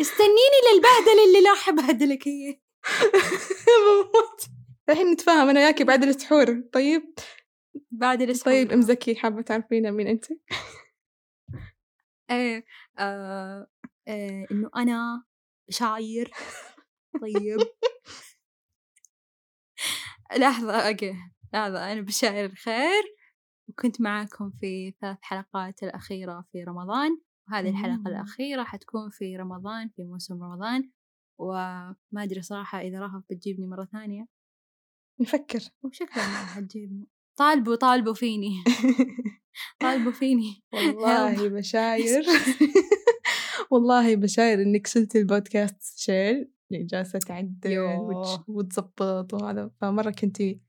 استنيني 0.01 0.59
للبهدلة 0.75 1.25
اللي 1.27 1.49
راح 1.51 1.69
أبهدلك 1.69 2.29
هي. 2.29 2.61
بموت 3.67 4.47
الحين 4.89 5.11
نتفاهم 5.13 5.49
أنا 5.49 5.61
وياكي 5.61 5.85
بعد 5.85 6.05
السحور. 6.05 6.63
طيب؟ 6.73 7.15
بعد 7.91 8.23
الأسبوع 8.23 8.53
طيب 8.53 8.73
أم 8.73 8.81
زكي 8.81 9.15
حابة 9.17 9.43
تعرفينا 9.43 9.91
مين 9.91 10.07
أنت؟ 10.09 10.25
إيه 12.31 12.65
آه 12.99 13.67
آه 14.09 14.47
إنه 14.51 14.71
أنا 14.77 15.25
شاير 15.71 16.31
طيب. 17.23 17.59
لحظة 20.39 20.89
أوكي. 20.89 21.15
لحظة 21.55 21.93
أنا 21.93 22.01
بشاير 22.01 22.45
الخير. 22.45 23.03
وكنت 23.69 24.01
معاكم 24.01 24.51
في 24.61 24.95
ثلاث 25.01 25.19
حلقات 25.23 25.83
الأخيرة 25.83 26.45
في 26.53 26.65
رمضان. 26.65 27.21
وهذه 27.49 27.71
الحلقة. 27.71 28.09
الأخيرة 28.09 28.65
حتكون 28.65 29.11
في 29.11 29.37
رمضان 29.37 29.89
في 29.89 30.05
موسم 30.05 30.43
رمضان. 30.43 30.91
وما 31.41 31.97
أدري 32.17 32.43
صراحة 32.43 32.81
إذا 32.81 33.01
رهف 33.01 33.23
بتجيبني 33.31 33.67
مرة 33.67 33.85
ثانية. 33.85 34.27
نفكر 35.21 35.61
وشكلها 35.83 36.29
ما 36.43 36.47
حتجيبني 36.47 37.09
طالبوا 37.37 37.77
طالبوا 37.77 38.15
فيني. 38.15 38.65
طالبوا 39.83 40.13
فيني. 40.13 40.63
والله 40.73 41.49
بشاير 41.49 42.25
والله 43.75 44.17
بشاير 44.17 44.63
إنك 44.63 44.87
شلتي 44.87 45.19
البودكاست 45.19 45.99
share. 45.99 46.49
اللي 46.73 46.85
جالسة 46.85 47.19
تعدل 47.19 47.79
وتظبط 48.49 49.35
وهذا. 49.35 49.71
فمرة 49.81 50.11
كنتي 50.11 50.61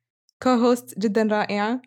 co-host 0.43 0.99
جدا 0.99 1.23
رائعة 1.23 1.81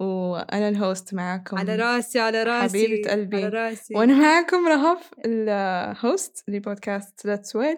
وأنا 0.00 0.68
ال 0.68 0.77
host 0.77 1.14
معاكم 1.14 1.58
على 1.58 1.76
رأسي 1.76 2.20
على 2.20 2.42
رأسي 2.42 2.86
حبيبة 2.86 3.10
قلبي. 3.10 3.36
على 3.36 3.48
رأسي. 3.48 3.94
وأنا 3.94 4.14
معاكم 4.14 4.68
رهف 4.68 5.10
ال 5.26 5.50
host 5.50 6.44
لبودكاست 6.48 7.26
لا 7.26 7.36
تسويل 7.36 7.76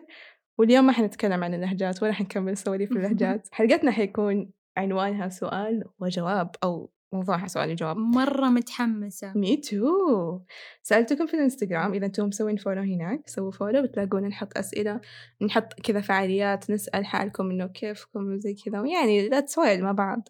واليوم 0.59 0.87
ما 0.87 0.93
حنتكلم 0.93 1.45
عن 1.45 1.55
اللهجات 1.55 2.03
ولا 2.03 2.13
حنكمل 2.13 2.57
سواليف 2.57 2.93
اللهجات 2.93 3.49
حلقتنا 3.53 3.91
حيكون 3.91 4.53
عنوانها 4.77 5.29
سؤال 5.29 5.85
وجواب 5.99 6.51
أو 6.65 6.91
موضوعها 7.13 7.47
سؤال 7.47 7.71
وجواب 7.71 7.97
مرة 7.97 8.49
متحمسة. 8.49 9.33
me 9.37 9.57
too 9.57 10.41
سألتكم 10.83 11.27
في 11.27 11.35
الإنستغرام 11.35 11.93
إذا 11.93 12.07
أنتم 12.07 12.27
مسوين 12.27 12.57
follow 12.57 12.83
هناك 12.83 13.29
سووا 13.29 13.51
follow 13.51 13.83
بتلاقونا 13.83 14.29
نحط 14.29 14.59
أسئلة 14.59 15.01
نحط 15.43 15.75
كذا 15.75 16.01
فعاليات 16.01 16.71
نسأل 16.71 17.07
حالكم 17.07 17.51
إنه 17.51 17.67
كيفكم 17.67 18.33
وزي 18.33 18.55
كذا 18.55 18.81
ويعني 18.81 19.29
لا 19.29 19.41
تسويل 19.41 19.83
مع 19.83 19.93
بعض. 19.93 20.29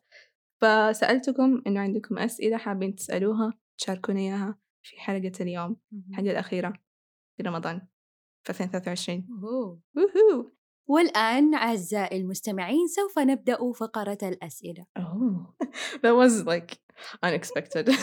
فسألتكم 0.60 1.62
إنه 1.66 1.80
عندكم 1.80 2.18
أسئلة 2.18 2.56
حابين 2.56 2.94
تسألوها 2.94 3.52
تشاركونا 3.78 4.20
إياها 4.20 4.58
في 4.82 5.00
حلقة 5.00 5.32
اليوم 5.40 5.76
الحلقة 6.10 6.30
الأخيرة 6.30 6.72
في 7.36 7.42
رمضان 7.42 7.80
في 8.44 8.50
2023 8.50 9.26
oh. 9.42 10.59
والآن 10.90 11.54
أعزائي 11.54 12.20
المستمعين 12.20 12.86
سوف 12.86 13.18
نبدأ 13.18 13.72
فقرة 13.72 14.18
الأسئلة 14.22 14.86
Oh, 14.98 15.54
that 16.02 16.14
was 16.14 16.44
like 16.44 16.78
unexpected. 17.22 17.90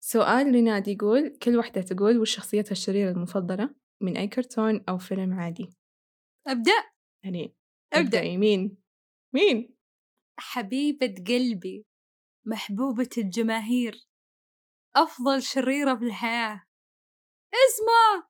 سؤال 0.00 0.50
ريناد 0.52 0.88
يقول 0.88 1.36
كل 1.42 1.56
واحدة 1.56 1.80
تقول 1.82 2.18
وش 2.18 2.36
شخصيتها 2.36 2.72
الشريرة 2.72 3.10
المفضلة 3.10 3.74
من 4.02 4.16
أي 4.16 4.28
كرتون 4.28 4.84
أو 4.88 4.98
فيلم 4.98 5.32
عادي 5.32 5.76
أبدأ 6.46 6.84
يعني 7.24 7.54
أبدأ. 7.92 8.22
مين؟ 8.22 8.76
مين؟ 9.34 9.76
حبيبة 10.38 11.14
قلبي 11.28 11.86
محبوبة 12.46 13.10
الجماهير 13.18 14.06
أفضل 14.96 15.42
شريرة 15.42 15.92
بالحياة 15.94 16.66
اسمع 17.54 18.28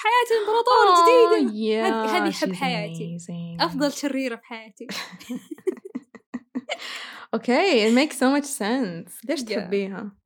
حياة 0.00 0.28
الإمبراطور 0.36 0.86
جديدة 1.02 1.52
yeah, 1.52 2.10
هذه 2.10 2.30
حب 2.30 2.52
حياتي. 2.52 3.18
amazing. 3.18 3.62
أفضل 3.64 3.92
شريرة 3.92 4.36
في 4.36 4.44
حياتي 4.44 4.86
Okay, 7.36 7.86
it 7.88 7.92
makes 7.94 8.16
so 8.18 8.28
much 8.36 8.44
sense. 8.46 9.20
ليش 9.28 9.40
Yeah. 9.40 9.44
تحبيها؟ 9.44 10.16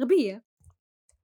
غبية 0.00 0.44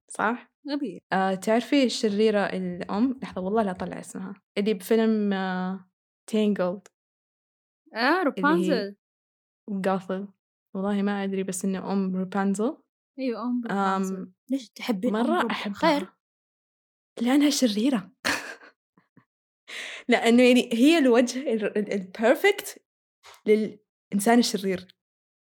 صح؟ 0.09 0.51
غبية 0.71 0.99
آه، 1.13 1.33
تعرفي 1.35 1.83
الشريرة 1.83 2.39
الأم؟ 2.39 3.19
لحظة 3.23 3.41
والله 3.41 3.63
لا 3.63 3.71
أطلع 3.71 3.99
اسمها 3.99 4.33
اللي 4.57 4.73
بفيلم 4.73 5.33
آه، 5.33 5.89
Tangled 6.27 6.87
آه 7.95 8.23
روبانزل 8.23 8.95
و 9.67 9.76
Gothel 9.76 10.27
والله 10.73 11.01
ما 11.01 11.23
أدري 11.23 11.43
بس 11.43 11.65
إنه 11.65 11.91
أم 11.91 12.15
روبانزل 12.15 12.77
أيوة 13.19 13.43
أم 13.43 13.61
روبانزل 13.63 14.31
ليش 14.49 14.69
تحبين 14.69 15.13
مرة 15.13 15.47
أحبها 15.51 15.73
خير 15.73 16.09
لأنها 17.21 17.49
شريرة 17.49 18.11
لأنه 20.09 20.43
يعني 20.43 20.69
هي 20.73 20.97
الوجه 20.97 21.53
ال 21.77 21.90
perfect 21.90 22.81
للإنسان 23.45 24.39
الشرير 24.39 24.87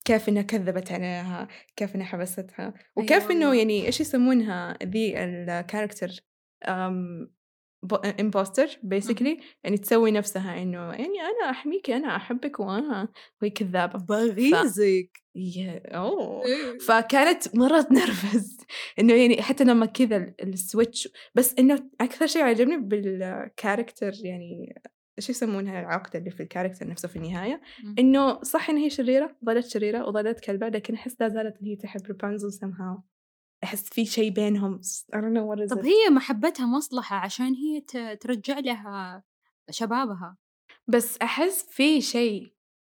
كيف 0.06 0.30
إنها 0.30 0.42
كذبت 0.42 0.92
عليها 0.92 1.48
كيف 1.75 1.96
إنها 1.96 2.06
حبستها 2.06 2.74
وكيف 2.96 3.22
أيوة 3.22 3.32
إنه 3.32 3.46
والله. 3.46 3.60
يعني 3.60 3.86
إيش 3.86 4.01
يسمونها 4.01 4.78
ذي 4.84 5.24
ال 5.24 5.32
character 5.32 6.10
imposter 8.20 8.68
basically 8.84 9.38
يعني 9.64 9.78
تسوي 9.78 10.12
نفسها 10.12 10.62
إنه 10.62 10.80
يعني 10.80 11.22
أنا 11.22 11.50
أحميكي 11.50 11.96
أنا 11.96 12.16
أحبك 12.16 12.60
وأنا 12.60 13.08
وهي 13.42 13.50
كذابة. 13.52 14.00
بغيظك 14.00 15.22
يا- 15.36 15.96
oh. 15.98 16.46
إيه. 16.46 16.78
فكانت 16.80 17.56
مرة 17.56 17.82
تنرفز 17.92 18.58
إنه 19.00 19.14
يعني 19.14 19.42
حتى 19.42 19.64
لما 19.64 19.86
كذا 19.86 20.18
ال- 20.18 20.34
ال 20.42 20.51
switch 20.51 21.10
بس 21.36 21.56
إنه 21.60 21.90
أكثر 22.02 22.28
شيء 22.28 22.42
عجبني 22.44 22.78
بال 22.78 23.02
character 23.02 24.12
يعني 24.24 24.82
إيش 25.20 25.30
يسمونها 25.30 25.80
العقدة 25.80 26.20
اللي 26.20 26.32
في 26.32 26.44
ال 26.44 26.48
character 26.48 26.88
نفسه 26.88 27.08
في 27.08 27.16
النهاية؟ 27.16 27.62
مم. 27.84 27.96
إنه 28.00 28.42
صح 28.44 28.70
إن 28.70 28.78
هي 28.78 28.90
شريرة 28.90 29.36
ظلت 29.46 29.66
شريرة 29.68 30.08
وظلت 30.08 30.40
كلبة 30.40 30.68
لكن 30.70 30.94
أحس 30.94 31.16
لا 31.20 31.28
زالت 31.30 31.58
إن 31.62 31.66
هي 31.68 31.75
تحب 31.75 32.01
رابنزل 32.10 32.50
somehow. 32.60 33.01
أحس 33.64 33.84
في 33.90 34.06
شيء 34.06 34.32
بينهم. 34.34 34.82
I 35.16 35.16
don't 35.18 35.34
know 35.36 35.46
what 35.56 35.66
is 35.66 35.70
طب 35.70 35.82
it. 35.82 35.86
هي 35.86 36.10
محبتها 36.12 36.66
مصلحة 36.66 37.16
عشان 37.16 37.54
هي 37.56 37.82
ترجع 38.16 38.60
لها 38.60 39.24
شبابها. 39.70 40.38
بس 40.88 41.18
أحس 41.18 41.66
في 41.70 42.02
شيء 42.02 42.54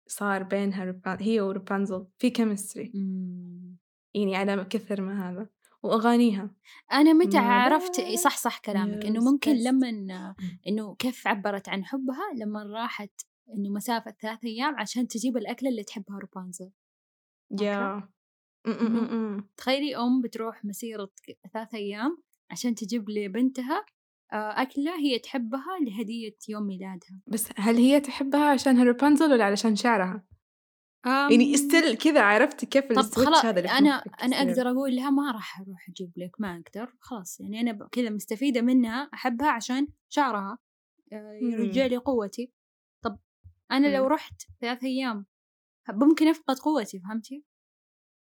صار 0.07 0.43
بينها 0.43 0.85
رابان- 0.85 1.23
هي 1.23 1.41
ورابنزل. 1.41 2.07
في 2.19 2.31
chemistry 2.31 2.93
يعني 4.15 4.37
على 4.37 4.65
كثر 4.65 5.01
ما 5.03 5.31
هذا. 5.31 5.49
وأغانيها. 5.83 6.51
أنا 6.93 7.13
متى 7.13 7.39
عرفت 7.39 8.01
صح 8.25 8.37
صح 8.37 8.59
كلامك 8.59 9.05
إنه 9.07 9.31
ممكن 9.33 9.53
لما 9.53 9.89
إنه 10.69 10.95
كيف 10.95 11.27
عبرت 11.29 11.69
عن 11.69 11.85
حبها 11.85 12.33
لما 12.37 12.63
راحت 12.63 13.21
إنه 13.57 13.71
مسافة 13.71 14.15
ثلاث 14.21 14.45
أيام 14.45 14.75
عشان 14.77 15.09
تجيب 15.09 15.37
الأكلة 15.37 15.69
اللي 15.71 15.83
تحبها 15.83 16.19
روبانزل 16.19 16.71
يا 17.61 18.09
م- 18.67 18.71
م- 18.71 19.15
م- 19.15 19.37
م. 19.37 19.49
تخيلي 19.57 19.97
أم 19.97 20.21
بتروح 20.21 20.65
مسيرة 20.65 21.11
ثلاث 21.53 21.75
أيام 21.75 22.23
عشان 22.51 22.75
تجيب 22.75 23.11
لبنتها 23.11 23.85
آه، 24.33 24.63
أكلة 24.63 24.99
هي 24.99 25.19
تحبها 25.19 25.79
لهدية 25.87 26.37
يوم 26.49 26.63
ميلادها 26.63 27.21
بس 27.27 27.49
هل 27.57 27.77
هي 27.77 28.01
تحبها 28.01 28.51
عشانها 28.51 28.85
رابنزل 28.85 29.33
ولا 29.33 29.45
علشان 29.45 29.77
شعرها؟ 29.77 30.25
يعني 31.07 31.55
استل 31.55 31.97
كذا 31.97 32.23
عرفت 32.23 32.65
كيف 32.65 32.85
طب 32.85 33.03
خلاص 33.25 33.45
هذا 33.45 33.59
اللي 33.61 33.71
أنا 33.71 34.05
يصير. 34.25 34.51
أقدر 34.51 34.71
أقول 34.71 34.97
لها 34.97 35.11
ما 35.11 35.31
راح 35.33 35.61
أروح 35.61 35.89
أجيب 35.89 36.13
لك 36.17 36.41
ما 36.41 36.57
أقدر 36.67 36.95
خلاص 37.01 37.41
يعني 37.41 37.61
أنا 37.61 37.73
ب- 37.73 37.89
كذا 37.93 38.11
مستفيدة 38.11 38.61
منها 38.63 39.11
أحبها 39.15 39.51
عشان 39.51 39.87
شعرها 40.09 40.59
آه، 41.13 41.33
يرجع. 41.43 41.87
لي 41.87 41.97
قوتي 41.97 42.53
طب 43.05 43.19
أنا 43.71 43.97
لو. 43.97 44.07
رحت 44.07 44.43
ثلاث 44.61 44.85
أيام 44.85 45.27
ممكن 45.93 46.29
أفقد 46.29 46.59
قوتي 46.59 47.01
فهمتي؟ 47.01 47.45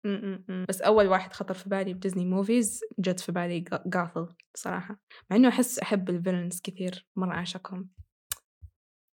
م- 0.05 0.39
م-. 0.49 0.65
بس 0.69 0.83
أول 0.83 1.07
واحد 1.07 1.33
خطر 1.33 1.55
في 1.55 1.69
بالي 1.69 1.95
ب 1.95 1.99
Disney 1.99 2.25
movies 2.25 2.81
جت 2.99 3.21
في 3.21 3.33
بالي 3.33 3.65
Gothel 3.87 4.29
صراحة 4.55 5.01
مع 5.31 5.37
إنه 5.37 5.49
أحس 5.49 5.79
أحب 5.79 6.11
ال 6.11 6.16
villains 6.16 6.61
كثير 6.61 7.07
مرة 7.17 7.35
أعشقهم 7.35 7.91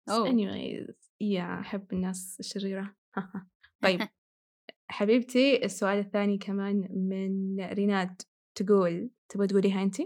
بس 0.06 0.12
oh. 0.14 0.30
anyways 0.30 0.94
yeah 1.20 1.60
أحب 1.60 1.92
الناس 1.92 2.36
الشريرة 2.40 2.96
طيب 3.84 4.00
حبيبتي 4.90 5.64
السؤال 5.64 5.98
الثاني 5.98 6.38
كمان 6.38 6.88
من 6.90 7.60
ريناد 7.72 8.22
تقول 8.54 9.10
تبغى 9.28 9.46
تقوليها 9.46 9.82
أنت؟ 9.82 9.96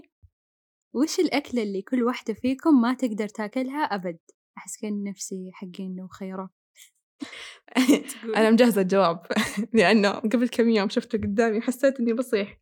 وش 0.94 1.20
الأكلة 1.20 1.62
اللي 1.62 1.82
كل 1.82 2.02
واحدة 2.02 2.34
فيكم 2.34 2.80
ما 2.80 2.94
تقدر 2.94 3.28
تاكلها 3.28 3.82
أبد؟ 3.82 4.18
أحس 4.58 4.76
كأن 4.76 5.02
نفسي 5.02 5.50
حقين 5.52 5.96
لو 5.96 6.08
خيره 6.08 6.50
تقول. 8.08 8.34
أنا 8.34 8.50
مجهزة 8.50 8.80
الجواب 8.80 9.26
لأنه 9.74 10.10
قبل 10.10 10.48
كم 10.48 10.68
يوم 10.70 10.88
شفته 10.88 11.18
قدامي 11.18 11.58
وحسيت 11.58 12.00
إني 12.00 12.12
بصيح 12.12 12.60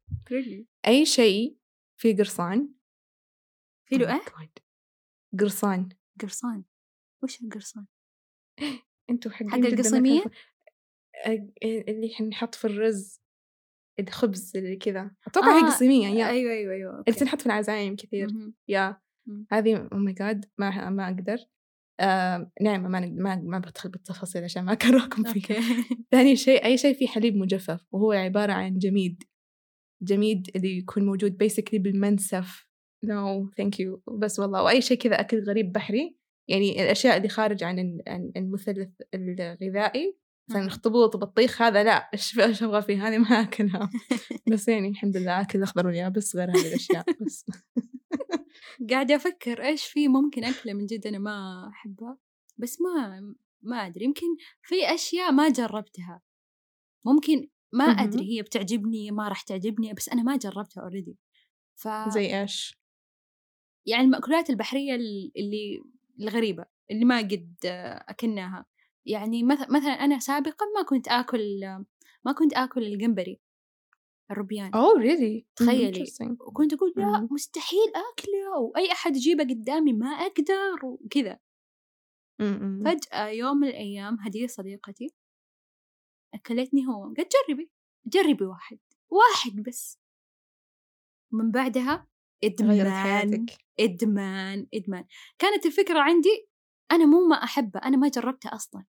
أي 0.86 1.06
شيء 1.06 1.56
فيه 1.96 2.16
قرصان 2.16 2.72
في 3.88 3.96
له 3.96 4.06
Oh 4.06 4.10
إيه؟ 4.10 4.20
God. 4.20 4.48
قرصان 5.40 5.88
قرصان 6.20 6.64
وش 7.22 7.42
القرصان؟ 7.42 7.86
أنتوا 9.10 9.30
حقين 9.30 9.50
حق 9.50 9.58
القصيمية؟ 9.58 10.22
اللي 11.64 12.14
حنحط 12.14 12.54
في 12.54 12.64
الرز 12.64 13.20
الخبز 14.00 14.56
اللي 14.56 14.76
كذا 14.76 15.10
أتوقع 15.26 15.58
هي 15.58 15.66
آه، 15.66 15.66
قصيمية 15.66 16.08
yeah 16.08 16.28
أيوه 16.28 16.52
أيوه 16.52 16.74
أيوه 16.74 17.04
اللي. 17.08 17.18
تنحط 17.18 17.40
في 17.40 17.46
العزايم 17.46 17.96
كثير. 17.96 18.28
yeah. 18.68 19.00
هذه 19.50 19.88
oh 19.92 19.98
my 19.98 20.12
God 20.12 20.50
ما 20.58 20.90
ما 20.90 21.06
أقدر 21.06 21.38
آه 22.00 22.50
نعم 22.62 22.82
ما 22.90 23.00
ما 23.00 23.36
ما 23.36 23.58
بدخل 23.58 23.88
بالتفاصيل 23.88 24.44
عشان 24.44 24.64
ما 24.64 24.72
أكرهكم 24.78 25.26
okay. 25.26 25.60
ثاني 26.12 26.36
شيء 26.36 26.64
أي 26.64 26.78
شيء 26.78 26.94
فيه 26.94 27.06
حليب 27.06 27.36
مجفف 27.36 27.80
وهو 27.92 28.12
عبارة 28.12 28.52
عن 28.52 28.78
جميد 28.78 29.22
جميد 30.02 30.50
اللي 30.56 30.78
يكون 30.78 31.06
موجود 31.06 31.38
basically 31.38 31.78
بالمنسف. 31.78 32.66
no 33.04 33.50
thank 33.56 33.80
you 33.80 34.02
بس 34.18 34.38
والله 34.38 34.62
وأي 34.62 34.80
شيء 34.80 34.98
كذا 34.98 35.20
أكل 35.20 35.42
غريب 35.44 35.72
بحري 35.72 36.16
يعني 36.48 36.82
الأشياء 36.82 37.16
اللي 37.16 37.28
خارج 37.28 37.64
عن 37.64 37.78
ال- 37.78 38.02
عن 38.08 38.32
المثلث 38.36 38.88
الغذائي 39.14 40.16
مثلا 40.50 40.62
مم. 40.62 40.66
اخطبوط 40.68 41.16
بطيخ 41.16 41.62
هذا 41.62 41.84
لا 41.84 42.10
إيش 42.14 42.62
أبغى 42.62 42.82
فيه؟ 42.82 43.08
هذه 43.08 43.18
ما 43.18 43.26
أكلها. 43.40 43.90
بس 44.52 44.68
يعني 44.68 44.88
الحمد 44.88 45.16
لله 45.16 45.40
أكل 45.40 45.58
الاخضر 45.58 45.86
واليابس 45.86 46.36
غير 46.36 46.50
هذه 46.50 46.68
الأشياء 46.68 47.04
بس. 47.20 47.46
قاعدة 48.90 49.16
أفكر 49.16 49.62
إيش 49.64 49.86
في 49.86 50.08
ممكن 50.08 50.44
أكلة 50.44 50.72
من 50.74 50.86
جد 50.86 51.06
أنا 51.06 51.18
ما 51.18 51.68
أحبها 51.68 52.18
بس 52.58 52.80
ما 52.80 53.20
ما 53.62 53.86
أدري 53.86 54.04
يمكن 54.04 54.26
في 54.62 54.94
أشياء 54.94 55.32
ما 55.32 55.48
جربتها 55.48 56.22
ممكن 57.04 57.48
ما 57.72 57.84
مهم. 57.84 58.04
أدري 58.04 58.36
هي 58.38 58.42
بتعجبني 58.42 59.10
ما 59.10 59.28
راح 59.28 59.42
تعجبني 59.42 59.92
بس 59.94 60.08
أنا 60.08 60.22
ما 60.22 60.36
جربتها 60.36 60.82
أوريدي 60.82 61.18
ف 61.76 61.88
زي 62.08 62.40
إيش؟ 62.40 62.80
يعني 63.86 64.04
المأكولات 64.04 64.50
البحرية 64.50 64.94
ال- 64.94 65.32
اللي 65.36 65.82
الغريبة 66.20 66.64
اللي 66.90 67.04
ما 67.04 67.18
قد 67.18 67.54
أكلناها 68.08 68.66
يعني 69.06 69.42
مث- 69.42 69.70
مثلا 69.70 69.92
أنا 69.92 70.18
سابقا 70.18 70.66
ما 70.76 70.82
كنت 70.88 71.08
آكل 71.08 71.60
ما 72.24 72.32
كنت 72.32 72.52
آكل 72.54 72.82
الجمبري 72.82 73.40
الروبيان 74.30 74.70
Oh 74.72 74.98
really? 75.00 75.40
Mm, 75.40 75.54
تخيلي. 75.56 76.04
وكنت 76.40 76.72
أقول 76.72 76.92
لا 76.96 77.20
مم. 77.20 77.28
مستحيل 77.30 77.92
أكله 78.12 78.58
وأي 78.58 78.92
أحد 78.92 79.16
يجيبه 79.16 79.44
قدامي 79.44 79.92
ما 79.92 80.06
أقدر 80.06 80.86
وكذا. 80.86 81.38
فجأة 82.84 83.26
يوم 83.28 83.56
من 83.56 83.68
الأيام 83.68 84.16
هدية 84.20 84.46
صديقتي 84.46 85.14
أكلتني 86.34 86.86
هو 86.86 87.14
قالت 87.16 87.32
جربي 87.48 87.70
جربي 88.06 88.44
واحد 88.44 88.78
واحد 89.10 89.62
بس 89.62 89.98
من 91.32 91.50
بعدها 91.50 92.06
إدمان 92.44 93.46
إدمان 93.80 94.66
إدمان 94.74 95.04
كانت 95.38 95.66
الفكرة 95.66 96.00
عندي 96.00 96.48
أنا 96.92 97.06
مو 97.06 97.26
ما 97.28 97.36
أحبه 97.36 97.80
أنا 97.84 97.96
ما 97.96 98.08
جربته 98.08 98.54
أصلا. 98.54 98.84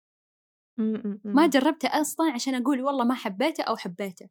ما 1.25 1.47
جربته 1.47 2.01
أصلا 2.01 2.31
عشان 2.31 2.55
أقول 2.55 2.81
والله 2.81 3.05
ما 3.05 3.13
حبيته 3.13 3.63
أو 3.63 3.75
حبيته 3.75 4.29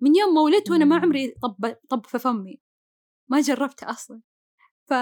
من 0.00 0.16
يوم 0.16 0.34
ما 0.34 0.40
ولدت 0.40 0.70
وأنا 0.70 0.84
ما. 0.84 0.96
عمري 0.96 1.34
طب 1.42 1.76
طب 1.88 2.06
في 2.06 2.18
فمي. 2.18 2.60
ما 3.30 3.40
جربته 3.40 3.90
أصلا. 3.90 4.20
ف... 4.86 4.94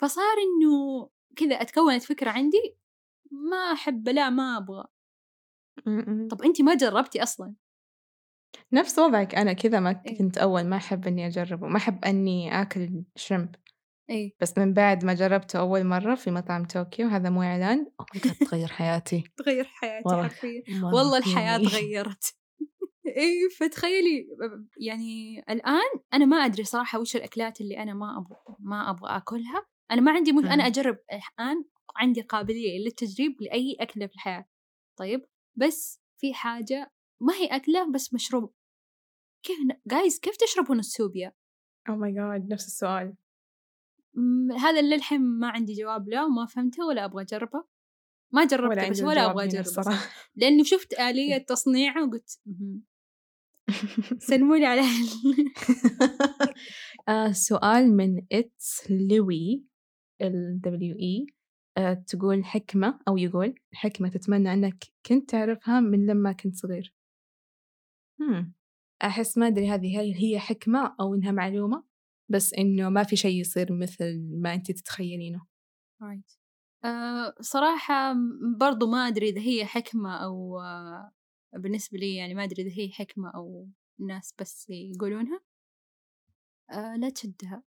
فصار 0.00 0.36
إنه 0.38 1.10
كذا 1.36 1.54
أتكونت 1.54 2.02
فكرة 2.02 2.30
عندي 2.30 2.76
ما 3.50 3.72
أحب 3.72 4.08
لا 4.08 4.30
ما 4.30 4.56
أبغى. 4.56 4.84
م-م. 5.86 6.28
طب 6.28 6.42
أنت 6.42 6.62
ما 6.62 6.74
جربتي 6.74 7.22
أصلا؟ 7.22 7.54
نفس 8.72 8.98
وضعك 8.98 9.34
أنا 9.34 9.52
كذا 9.52 9.80
ما 9.80 10.02
إيه. 10.06 10.18
كنت 10.18 10.38
أول 10.38 10.64
ما 10.64 10.76
أحب 10.76 11.06
إني 11.06 11.26
أجربه. 11.26 11.66
ما 11.66 11.76
أحب 11.76 12.04
إني 12.04 12.62
آكل 12.62 13.04
شرمب 13.16 13.54
إيه. 14.10 14.36
بس 14.40 14.58
من 14.58 14.72
بعد 14.72 15.04
ما 15.04 15.14
جربته 15.14 15.58
أول 15.58 15.84
مرة 15.84 16.14
في 16.14 16.30
مطعم 16.30 16.64
طوكيو 16.64 17.08
هذا 17.08 17.30
مو 17.30 17.42
إعلان. 17.42 17.90
تغير 18.50 18.68
حياتي. 18.68 19.24
تغير 19.36 19.64
حياتي 19.64 20.08
والله. 20.08 20.22
حرفيا. 20.22 20.62
والله 20.82 21.18
الحياة. 21.18 21.58
تغيرت. 21.58 22.37
إي 23.16 23.48
فتخيلي 23.58 24.26
يعني 24.76 25.38
الآن 25.50 26.00
أنا 26.14 26.24
ما 26.24 26.36
أدري 26.36 26.64
صراحة 26.64 26.98
وش 27.00 27.16
الأكلات 27.16 27.60
اللي 27.60 27.82
أنا 27.82 27.94
ما 27.94 28.18
أبغى 28.18 28.56
ما 28.58 28.90
أبغى 28.90 29.16
آكلها. 29.16 29.66
أنا 29.90 30.00
ما 30.00 30.12
عندي 30.12 30.32
مش... 30.32 30.44
أنا 30.44 30.54
مم. 30.54 30.60
أجرب 30.60 30.98
الآن 31.12 31.64
عندي 31.96 32.20
قابلية 32.20 32.78
للتجريب 32.84 33.42
لأي 33.42 33.76
أكلة 33.80 34.06
في 34.06 34.14
الحياة. 34.14 34.48
طيب 34.98 35.26
بس 35.56 36.00
في 36.20 36.34
حاجة 36.34 36.92
ما 37.20 37.34
هي 37.34 37.46
أكلة 37.46 37.92
بس 37.92 38.14
مشروب. 38.14 38.54
كيف 39.42 39.56
guys 39.86 40.20
كيف 40.20 40.36
تشربون 40.36 40.78
السوبيا؟ 40.78 41.32
oh 41.88 41.96
my 41.96 42.12
God 42.12 42.52
نفس 42.52 42.66
السؤال. 42.66 43.14
هذا 44.58 44.82
للحين 44.82 45.20
ما 45.20 45.48
عندي 45.48 45.74
جواب 45.74 46.08
له 46.08 46.26
وما 46.26 46.46
فهمته 46.46 46.86
ولا 46.86 47.04
أبغى 47.04 47.22
أجربه. 47.22 47.64
ما 48.32 48.40
ولا 48.40 48.50
جربته 48.50 48.80
عندي 48.82 48.90
بس 48.90 49.02
ولا 49.02 49.60
الصراحة. 49.60 49.82
صراحة. 49.82 50.10
لأنه 50.36 50.64
شفت 50.64 51.00
آلية 51.00 51.38
تصنيعه 51.48 52.04
وقلت 52.04 52.40
مهم. 53.98 54.18
سلمولي 54.18 54.66
على 54.66 54.80
آه، 57.08 57.32
سؤال 57.32 57.96
من 57.96 58.22
its 58.32 58.90
لوي 58.90 59.64
ال 60.22 60.60
دبليو 60.60 60.96
اي 60.96 61.26
آه، 61.76 61.94
تقول 61.94 62.44
حكمة 62.44 63.00
أو 63.08 63.16
يقول 63.16 63.54
حكمة 63.74 64.08
تتمنى 64.08 64.52
أنك 64.52 64.84
كنت 65.06 65.30
تعرفها 65.30 65.80
من 65.80 66.06
لما 66.06 66.32
كنت 66.32 66.56
صغير 66.56 66.94
hmm. 68.22 68.44
أحس 69.02 69.38
ما 69.38 69.46
أدري 69.46 69.68
هذه 69.68 70.00
هل 70.00 70.14
هي 70.14 70.38
حكمة 70.38 70.96
أو 71.00 71.14
إنها 71.14 71.32
معلومة 71.32 71.84
بس 72.28 72.54
إنه 72.54 72.88
ما 72.88 73.02
في 73.02 73.16
شيء 73.16 73.40
يصير 73.40 73.72
مثل 73.72 74.28
ما 74.42 74.54
أنت 74.54 74.72
تتخيلينه 74.72 75.46
right. 76.02 76.38
آه 76.84 77.34
صراحة 77.40 78.14
برضو 78.58 78.86
ما 78.86 79.08
أدري 79.08 79.28
إذا 79.28 79.40
هي 79.40 79.66
حكمة 79.66 80.16
أو 80.16 80.60
آه 80.60 81.12
بالنسبة 81.52 81.98
لي 81.98 82.14
يعني 82.14 82.34
ما 82.34 82.44
أدري 82.44 82.62
إذا 82.62 82.72
هي 82.78 82.90
حكمة 82.90 83.30
أو 83.34 83.68
الناس 84.00 84.34
بس 84.38 84.66
يقولونها 84.70 85.40
آه 86.70 86.96
لا 86.96 87.10
تشدها. 87.10 87.62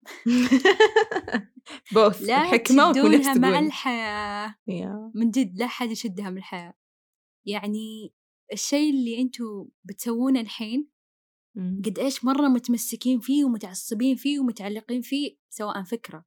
both 1.94 2.22
لا 2.22 2.42
الحكمة 2.42 2.92
تشدونها 2.92 3.34
مع 3.34 3.60
الحياة. 3.60 4.56
Yeah. 4.72 5.12
من 5.16 5.32
جد 5.32 5.58
لا 5.58 5.68
حد 5.68 5.92
يشدها 5.92 6.30
من 6.30 6.38
الحياة. 6.38 6.74
يعني 7.46 8.14
الشيء 8.54 8.90
اللي 8.90 9.22
أنتوا 9.22 9.66
بتسوونه 9.84 10.40
الحين 10.40 10.90
مم. 11.56 11.82
قد 11.86 12.00
إيش 12.00 12.26
مرة 12.26 12.48
متمسكين 12.48 13.20
فيه 13.20 13.46
ومتعصبين 13.46 14.16
فيه 14.16 14.40
ومتعلقين 14.40 15.02
فيه 15.02 15.38
سواء 15.50 15.84
فكرة 15.84 16.26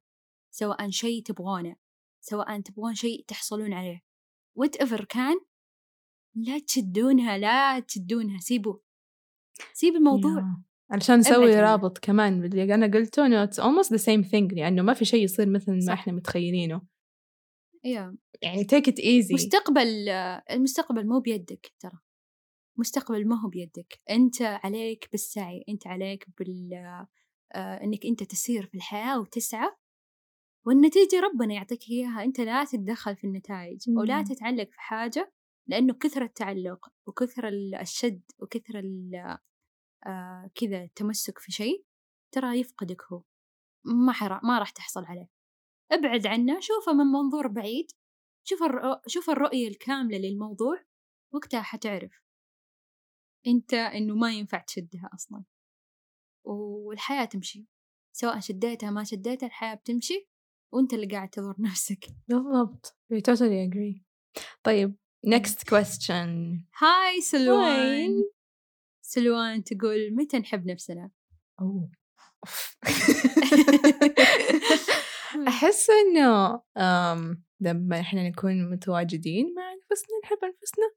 سواء 0.51 0.89
شيء 0.89 1.23
تبغونه 1.23 1.75
سواء 2.21 2.61
تبغون 2.61 2.95
شيء 2.95 3.25
تحصلون 3.27 3.73
عليه. 3.73 4.03
whatever 4.57 5.05
كان 5.05 5.35
لا 6.35 6.59
تشدونها 6.59 7.37
لا 7.37 7.79
تشدونها 7.79 8.39
سيبوا 8.39 8.77
سيب 9.73 9.95
الموضوع 9.95 10.41
Yeah. 10.41 10.93
علشان 10.93 11.19
نسوي. 11.19 11.55
رابط 11.55 11.97
كمان 11.97 12.41
باللي 12.41 12.73
أنا 12.75 12.87
قلته 12.87 13.25
إنه 13.25 13.45
it's 13.45 13.59
almost 13.59 13.89
the 13.89 13.99
same 14.01 14.29
thing 14.29 14.53
لأنه 14.53 14.81
ما 14.81 14.93
في 14.93 15.05
شيء 15.05 15.23
يصير 15.23 15.49
مثل 15.49 15.71
ما 15.73 15.79
صح. 15.79 15.91
إحنا 15.93 16.13
متخيلينه 16.13 16.81
yeah. 17.87 18.15
يعني 18.41 18.63
take 18.63 18.85
it 18.87 18.97
easy 18.99 19.33
مستقبل 19.33 20.09
المستقبل 20.51 21.07
مو 21.07 21.19
بيدك 21.19 21.73
ترى 21.79 21.99
مستقبل 22.77 23.27
ما 23.27 23.41
هو 23.41 23.49
بيدك 23.49 23.99
أنت 24.09 24.41
عليك 24.41 25.09
بالسعي 25.11 25.63
أنت 25.69 25.87
عليك 25.87 26.25
بال 26.39 26.73
آه، 27.55 27.83
إنك 27.83 28.05
أنت 28.05 28.23
تسير 28.23 28.65
في 28.65 28.75
الحياة 28.77 29.19
وتسعى 29.19 29.69
والنتيجة 30.65 31.19
ربنا 31.19 31.53
يعطيك 31.53 31.89
إياها 31.89 32.23
أنت 32.23 32.41
لا 32.41 32.63
تتدخل 32.65 33.15
في 33.15 33.23
النتائج 33.27 33.77
ولا. 33.97 34.21
تتعلق 34.23 34.69
في 34.71 34.79
حاجة 34.81 35.33
لأنه 35.69 35.93
كثر 35.93 36.21
التعلق 36.21 36.89
وكثر 37.07 37.47
ال- 37.47 37.75
الشد 37.75 38.21
وكثر 38.39 38.81
آه، 40.05 40.51
كذا 40.55 40.83
التمسك 40.83 41.39
في 41.39 41.51
شيء 41.51 41.85
ترى 42.33 42.59
يفقدك 42.59 43.01
هو. 43.11 43.23
ما 43.85 44.11
حرا 44.13 44.39
ما 44.43 44.59
راح 44.59 44.69
تحصل 44.69 45.05
عليه. 45.05 45.29
ابعد 45.91 46.27
عنه 46.27 46.59
شوفه 46.59 46.93
من 46.93 47.05
منظور 47.05 47.47
بعيد. 47.47 47.91
شوف 48.47 48.63
الرؤ... 48.63 49.01
شوف 49.07 49.29
الرؤية 49.29 49.67
الكاملة 49.67 50.17
للموضوع 50.17 50.83
وقتها 51.33 51.61
حتعرف. 51.61 52.23
أنت 53.47 53.73
إنه 53.73 54.15
ما 54.15 54.31
ينفع 54.33 54.57
تشدها 54.59 55.09
أصلا. 55.13 55.43
والحياة 56.45 57.25
تمشي. 57.25 57.65
سواء 58.15 58.39
شديتها 58.39 58.89
ما 58.91 59.03
شديتها 59.03 59.47
الحياة 59.47 59.75
بتمشي 59.75 60.27
وأنت 60.73 60.93
اللي 60.93 61.07
قاعد 61.07 61.29
تضر 61.29 61.55
نفسك. 61.71 62.05
بالضبط. 62.27 62.97
We 63.13 63.17
totally 63.17 63.69
agree. 63.71 64.01
طيب 64.63 64.95
next 65.27 65.65
question 65.69 66.59
هاي 66.77 67.21
سلوان 67.21 68.09
Hi. 68.09 68.33
سلوان 69.01 69.63
تقول 69.63 70.15
متى 70.15 70.39
نحب 70.39 70.65
نفسنا 70.65 71.11
أوه. 71.61 71.91
أحس 75.47 75.89
إنه 75.89 76.61
لما 77.59 77.99
إحنا 77.99 78.29
نكون 78.29 78.69
متواجدين 78.71 79.53
مع 79.55 79.63
أنفسنا 79.73 80.19
نحب 80.23 80.37
أنفسنا 80.43 80.91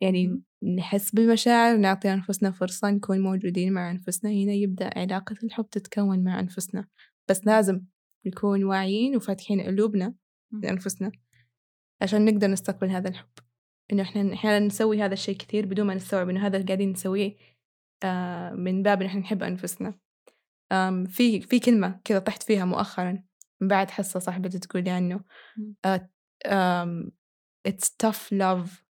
يعني. 0.00 0.42
نحس 0.76 1.10
بالمشاعر 1.14 1.76
نعطي 1.76 2.12
أنفسنا 2.12 2.50
فرصة 2.50 2.90
نكون 2.90 3.20
موجودين 3.20 3.72
مع 3.72 3.90
أنفسنا 3.90 4.30
هنا 4.30 4.52
يبدأ 4.52 4.98
علاقة 4.98 5.36
الحب 5.44 5.68
تتكون 5.70 6.24
مع 6.24 6.40
أنفسنا 6.40 6.88
بس 7.30 7.46
لازم 7.46 7.80
نكون 8.26 8.64
واعيين 8.64 9.16
وفاتحين 9.16 9.60
قلوبنا. 9.60 10.14
لأنفسنا 10.52 11.12
عشان 12.02 12.24
نقدر 12.24 12.48
نستقبل 12.48 12.90
هذا 12.90 13.08
الحب. 13.08 13.28
إنه 13.92 14.02
إحنا 14.02 14.34
أحيانا 14.34 14.66
نسوي 14.66 15.02
هذا 15.02 15.12
الشيء 15.12 15.36
كثير 15.36 15.66
بدون 15.66 15.86
ما 15.86 15.94
نستوعب 15.94 16.28
إنه 16.28 16.46
هذا 16.46 16.56
اللي 16.56 16.66
قاعدين 16.66 16.90
نسويه 16.90 17.36
آه، 18.04 18.50
من 18.50 18.82
باب 18.82 19.00
إن 19.02 19.06
إحنا 19.06 19.20
نحب 19.20 19.42
أنفسنا. 19.42 19.98
في 21.06 21.40
في 21.40 21.60
كلمة 21.60 22.00
كذا 22.04 22.18
طحت 22.18 22.42
فيها 22.42 22.64
مؤخرا 22.64 23.22
من 23.60 23.68
بعد 23.68 23.90
حصة 23.90 24.20
صاحبتي 24.20 24.58
تقول 24.58 24.84
لي 24.84 24.90
عنه. 24.90 25.24
آه، 25.84 27.10
it's 27.68 27.88
tough 28.06 28.32
love. 28.34 28.84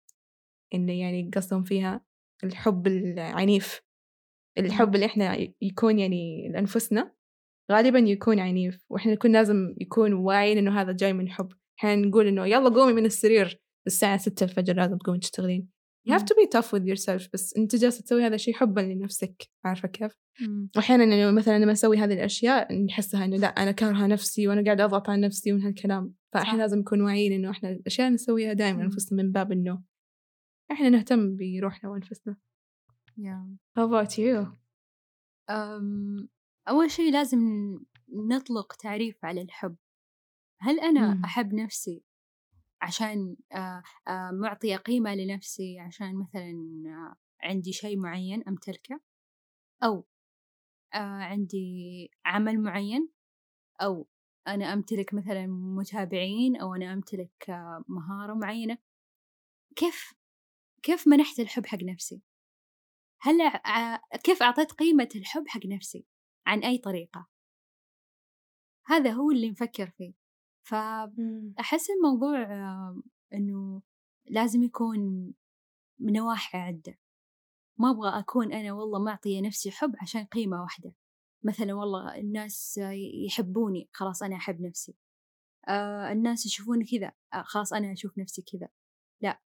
اللي 0.75 0.99
يعني 0.99 1.31
قصدهم 1.35 1.63
فيها 1.63 2.05
الحب 2.45 2.87
العنيف. 2.87 3.83
الحب 4.59 4.95
اللي 4.95 5.07
إحنا 5.07 5.37
يكون 5.63 5.99
يعني 5.99 6.49
لأنفسنا 6.49 7.15
غالبا 7.73 7.99
يكون 7.99 8.41
عنيف 8.41 8.87
وإحنا 8.91 9.13
نكون 9.13 9.33
لازم 9.33 9.75
يكون 9.81 10.13
واعيين 10.13 10.59
إنه 10.59 10.81
هذا 10.81 10.93
جاي 10.93 11.13
من 11.13 11.29
حب. 11.29 11.53
إحنا 11.79 11.97
نقول 11.97 12.27
إنه 12.27 12.47
يلا 12.47 12.69
قومي 12.69 12.93
من 12.93 13.05
السرير 13.07 13.61
الساعة 13.87 14.17
ستة 14.19 14.45
الفجر 14.45 14.77
لازم 14.77 14.99
تقومي 14.99 15.19
تشتغلين 15.19 15.69
you 16.09 16.13
have 16.13 16.23
to 16.23 16.35
be 16.35 16.49
tough 16.59 16.67
with 16.73 16.83
yourself 16.87 17.29
بس 17.33 17.57
أنت 17.57 17.77
جالسة 17.77 18.03
تسوي 18.03 18.23
هذا 18.27 18.35
الشيء 18.35 18.55
حبا 18.55 18.81
لنفسك 18.81 19.49
عارفة 19.65 19.89
كيف؟ 19.89 20.13
واحيانا 20.77 21.05
إنه 21.05 21.31
مثلا 21.31 21.59
لما 21.59 21.73
أسوي 21.73 21.97
هذه 21.99 22.13
الأشياء 22.15 22.85
نحسها 22.85 23.25
إنه 23.25 23.37
لا 23.37 23.47
أنا 23.47 23.71
كارهه 23.73 24.07
نفسي 24.07 24.49
وأنا 24.49 24.65
قاعدة 24.65 24.85
أضغط 24.85 25.11
على 25.11 25.21
نفسي 25.21 25.53
من 25.53 25.63
هالكلام 25.63 26.15
فإحنا. 26.33 26.59
لازم 26.59 26.79
نكون 26.79 27.01
واعيين 27.01 27.33
إنه 27.33 27.51
إحنا 27.51 27.71
الأشياء 27.71 28.11
نسويها 28.11 28.53
دائما. 28.53 28.83
أنفسنا 28.83 29.23
من 29.23 29.33
باب 29.33 29.53
إنه 29.53 29.83
إحنا 30.71 30.89
نهتم 30.89 31.37
بروحنا 31.37 31.91
وأنفسنا 31.91 32.37
Yeah. 33.19 33.47
how 33.79 33.85
about 33.89 34.13
you 34.19 34.47
أم، 35.51 36.29
أول 36.69 36.91
شيء 36.91 37.13
لازم 37.13 37.39
نطلق 38.13 38.73
تعريف 38.73 39.25
على 39.25 39.43
الحب 39.43 39.77
هل 40.61 40.81
أنا 40.81 41.15
مم. 41.15 41.25
أحب 41.25 41.55
نفسي 41.55 42.03
عشان 42.83 43.37
آه، 43.53 43.83
آه، 44.09 44.31
معطية 44.31 44.77
قيمة 44.77 45.15
لنفسي 45.15 45.79
عشان 45.81 46.19
مثلا 46.19 46.53
آه، 46.87 47.17
عندي 47.47 47.73
شيء 47.73 47.99
معين 47.99 48.43
أمتلكه؟ 48.49 49.01
أو 49.83 50.07
عندي 50.95 52.11
عمل 52.25 52.61
معين؟ 52.61 53.09
أو 53.83 54.09
أنا 54.49 54.73
أمتلك 54.73 55.15
مثلا 55.15 55.47
متابعين 55.47 56.57
أو 56.57 56.75
أنا 56.75 56.93
أمتلك 56.93 57.51
مهارة 57.89 58.35
معينة؟ 58.35 58.79
كيف 59.77 60.15
كيف 60.83 61.09
منحت 61.09 61.41
الحب 61.41 61.67
حق 61.67 61.83
نفسي؟ 61.83 62.23
هل 63.21 63.51
كيف 64.25 64.43
أعطيت 64.43 64.73
قيمة 64.73 65.09
الحب 65.17 65.49
حق 65.49 65.67
نفسي 65.67 66.07
عن 66.47 66.59
أي 66.65 66.79
طريقة؟ 66.79 67.29
هذا 68.87 69.11
هو 69.11 69.31
اللي 69.31 69.51
نفكر 69.51 69.91
فيه. 69.91 70.24
فأحس 70.65 71.91
الموضوع 71.91 72.47
إنه 73.35 73.83
لازم 74.27 74.63
يكون 74.63 74.99
من 75.99 76.13
نواحي 76.13 76.59
عدة. 76.59 76.99
ما 77.79 77.91
أبغى 77.91 78.19
أكون 78.19 78.53
أنا 78.53 78.73
والله 78.73 79.05
معطية 79.05 79.41
نفسي 79.41 79.71
حب 79.71 79.95
عشان 80.01 80.25
قيمة 80.25 80.63
واحدة. 80.63 80.95
مثلا 81.43 81.75
والله 81.75 82.19
الناس 82.19 82.81
يحبوني 83.27 83.89
خلاص 83.93 84.23
أنا 84.23 84.37
أحب 84.37 84.61
نفسي. 84.61 84.97
آه 85.69 86.13
الناس 86.13 86.47
يشوفوني 86.47 86.85
كذا 86.85 87.13
آه 87.35 87.43
خلاص 87.43 87.73
أنا 87.73 87.93
أشوف 87.93 88.19
نفسي 88.19 88.43
كذا. 88.43 88.69
لا 89.21 89.41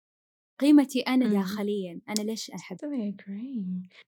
قيمتي 0.59 1.01
أنا 1.01 1.29
داخليا 1.29 2.01
أنا 2.09 2.23
ليش 2.23 2.51
أحب؟ 2.51 2.77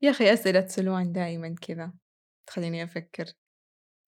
يا 0.03 0.11
أخي 0.11 0.33
أسئلة 0.33 0.66
سلوان 0.66 1.12
دائما 1.12 1.55
كذا 1.61 1.92
تخليني 2.47 2.85
أفكر. 2.85 3.25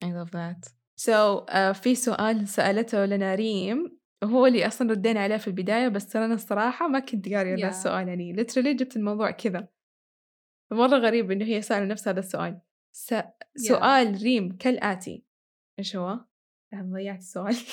I 0.05 0.07
love 0.07 0.31
that 0.31 0.80
so 1.01 1.47
uh, 1.49 1.73
في 1.73 1.95
سؤال 1.95 2.49
سألته 2.49 3.05
لنا 3.05 3.35
ريم 3.35 3.99
وهو 4.23 4.47
اللي 4.47 4.67
أصلا 4.67 4.91
ردينا 4.91 5.21
عليه 5.21 5.37
في 5.37 5.49
البداية 5.49 5.89
بس 5.89 6.17
أنا 6.17 6.35
الصراحة 6.35 6.89
ما 6.89 6.99
كنت 6.99 7.29
قارية 7.29 7.57
yeah. 7.57 7.69
السؤال 7.69 8.09
يعني 8.09 8.37
literally 8.37 8.69
جبت 8.77 8.97
الموضوع 8.97 9.31
كذا 9.31 9.69
مرة 10.73 10.97
غريب 10.97 11.31
إنه 11.31 11.45
هي 11.45 11.63
سألة 11.63 11.87
نفس 11.87 12.09
هذا 12.09 12.21
السؤال 12.21 12.61
س... 12.93 13.15
yeah. 13.15 13.25
سؤال 13.57 14.23
ريم 14.23 14.57
كالآتي 14.57 15.25
إيش 15.79 15.97
هو؟ 15.97 16.21
ضيعت 16.75 17.19
السؤال 17.19 17.57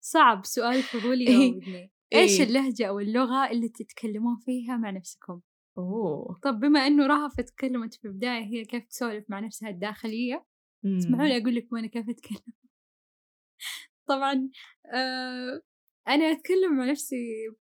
صعب 0.00 0.44
سؤال 0.44 0.82
فضولي 0.82 1.28
إيه. 1.28 1.90
إيش 2.14 2.40
إيه؟ 2.40 2.46
اللهجة 2.46 2.88
أو 2.88 2.98
اللغة 2.98 3.50
اللي 3.50 3.68
تتكلمون 3.68 4.36
فيها 4.36 4.76
مع 4.76 4.90
نفسكم؟ 4.90 5.40
أوه 5.78 6.38
طب 6.42 6.60
بما 6.60 6.86
إنه 6.86 7.06
رهف 7.06 7.40
تكلمت 7.40 7.94
في 7.94 8.04
البداية 8.04 8.44
هي 8.44 8.64
كيف 8.64 8.84
تسولف 8.84 9.24
مع 9.28 9.40
نفسها 9.40 9.68
الداخلية 9.68 10.51
اسمحوا 10.84 11.24
لي 11.24 11.36
أقول 11.36 11.54
لكم 11.54 11.76
أنا 11.76 11.86
كيف 11.86 12.08
أتكلم. 12.08 12.52
طبعا 14.08 14.50
آه 14.94 15.62
أنا 16.08 16.24
أتكلم 16.24 16.76
مع 16.76 16.84
نفسي 16.84 17.16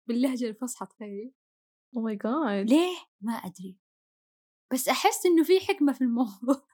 باللهجة 0.07 0.47
الفصحى 0.47 0.87
تخيلي 0.87 1.33
oh 1.97 2.05
my 2.05 2.17
God 2.17 2.71
ليه؟ 2.71 2.97
ما 3.21 3.33
أدري. 3.33 3.77
بس 4.73 4.89
أحس 4.89 5.27
إنه 5.27 5.45
في 5.45 5.61
حكمة 5.61 5.93
في 5.93 6.01
الموضوع. 6.01 6.67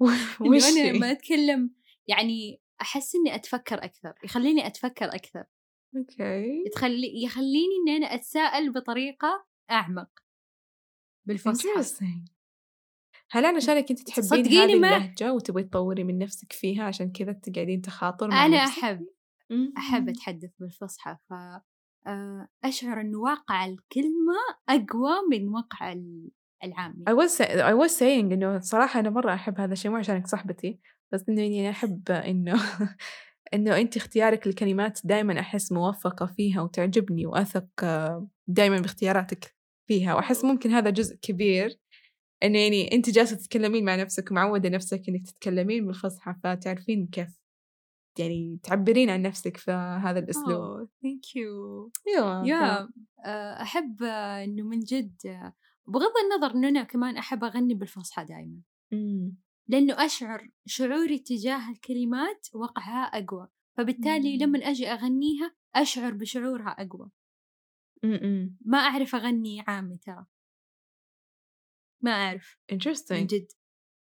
وش 0.40 0.64
أنا 0.64 0.92
لما 0.92 1.10
أتكلم 1.12 1.70
يعني 2.08 2.60
أحس 2.80 3.14
إني 3.14 3.34
أتفكر 3.34 3.84
أكثر 3.84 4.14
يخليني 4.24 4.66
أتفكر 4.66 5.04
أكثر. 5.04 5.44
okay. 5.96 6.64
تخلي 6.74 7.22
يخليني 7.24 7.76
إني 7.82 7.96
أنا 7.96 8.14
أتساءل 8.14 8.72
بطريقة 8.72 9.46
أعمق. 9.70 10.10
بالفصحى. 11.24 11.82
هل 13.34 13.44
أنا 13.44 13.56
عشانك 13.56 13.90
أنت 13.90 14.02
تحبين 14.08 14.46
هذه 14.46 14.78
ما... 14.78 14.96
اللهجة؟ 14.96 15.32
وتبغي 15.32 15.62
تطوري 15.62 16.04
من 16.04 16.18
نفسك 16.18 16.52
فيها 16.52 16.84
عشان 16.84 17.12
كذا 17.12 17.32
تقعدين 17.32 17.80
تخاطر 17.82 18.28
مع 18.28 18.46
أنا 18.46 18.64
نفسك؟ 18.64 18.78
أحب 18.78 19.06
أحب 19.76 20.08
أتحدث 20.08 20.50
بالفصحى 20.60 21.16
ف 21.28 21.32
آه، 22.06 22.48
أشعر 22.64 23.00
انه 23.00 23.18
واقع 23.18 23.64
الكلمة 23.64 24.34
أقوى 24.68 25.12
من 25.30 25.48
وقع 25.48 25.96
العامي. 26.64 27.04
I 27.10 27.12
was 27.12 27.40
I 27.40 27.84
was 27.84 27.98
saying 27.98 28.32
إنه 28.32 28.60
صراحة 28.60 29.00
أنا 29.00 29.10
مرة 29.10 29.34
أحب 29.34 29.60
هذا 29.60 29.72
الشيء 29.72 29.90
مو 29.90 29.96
عشانك 29.96 30.26
صاحبتي 30.26 30.80
بس 31.12 31.28
إنه 31.28 31.42
يعني 31.42 31.70
أحب 31.70 32.10
إنه 32.10 32.62
إنه 33.54 33.80
أنت 33.80 33.96
اختيارك 33.96 34.46
للكلمات 34.46 35.00
دائما 35.04 35.40
أحس 35.40 35.72
موفقة 35.72 36.26
فيها 36.26 36.62
وتعجبني 36.62 37.26
وأثق 37.26 37.84
دائما 38.46 38.78
باختياراتك 38.78 39.56
فيها 39.86 40.14
وأحس 40.14 40.44
ممكن 40.44 40.70
هذا 40.70 40.90
جزء 40.90 41.16
كبير 41.16 41.81
إنه 42.42 42.58
يعني 42.58 42.92
أنت 42.92 43.10
جالسة 43.10 43.36
تتكلمين 43.36 43.84
مع 43.84 43.96
نفسك 43.96 44.30
ومعودة 44.30 44.68
نفسك 44.68 45.02
إنك 45.08 45.26
تتكلمين 45.26 45.86
بالفصحى 45.86 46.34
فتعرفين 46.44 47.06
كيف 47.06 47.42
يعني 48.18 48.58
تعبرين 48.62 49.10
عن 49.10 49.22
نفسك 49.22 49.56
في 49.56 49.72
هذا 49.72 50.18
الأسلوب. 50.18 50.88
ثانك 51.02 51.36
يو. 51.36 51.90
يا 52.46 52.88
أحب 53.62 54.02
إنه 54.02 54.62
من 54.62 54.80
جد 54.80 55.16
بغض 55.88 56.12
النظر 56.24 56.54
إنه 56.54 56.68
أنا 56.68 56.82
كمان 56.82 57.16
أحب 57.16 57.44
أغني 57.44 57.74
بالفصحى 57.74 58.24
دائما. 58.24 58.60
لأنه 59.68 60.04
أشعر 60.04 60.48
شعوري 60.66 61.18
تجاه 61.18 61.70
الكلمات 61.70 62.48
وقعها 62.54 63.02
أقوى. 63.02 63.48
فبالتالي 63.76 64.38
لما 64.38 64.58
أجي 64.58 64.88
أغنيها 64.88 65.54
أشعر 65.74 66.12
بشعورها 66.12 66.68
أقوى. 66.68 67.10
ما 68.64 68.78
أعرف 68.78 69.14
أغني 69.14 69.64
عامي 69.66 69.98
ترى. 69.98 70.26
ما 72.02 72.10
أعرف. 72.10 72.58
Interesting. 72.72 73.12
من 73.12 73.26
جد. 73.26 73.46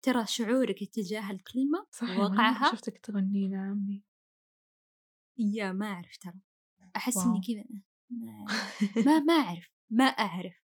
ترى 0.01 0.25
شعورك 0.25 0.83
تجاه 0.83 1.31
الكلمة 1.31 1.87
صحيح 1.91 2.19
وقعها 2.19 2.71
شفتك 2.71 2.97
تغنين 2.97 3.55
عامي 3.55 4.03
يا 5.37 5.71
ما 5.71 5.85
أعرف 5.85 6.17
ترى. 6.17 6.39
أحس 6.95 7.17
إني 7.17 7.41
كذا 7.47 7.63
ما 9.05 9.19
ما 9.19 9.33
أعرف 9.33 9.71
ما 9.89 10.03
أعرف. 10.05 10.63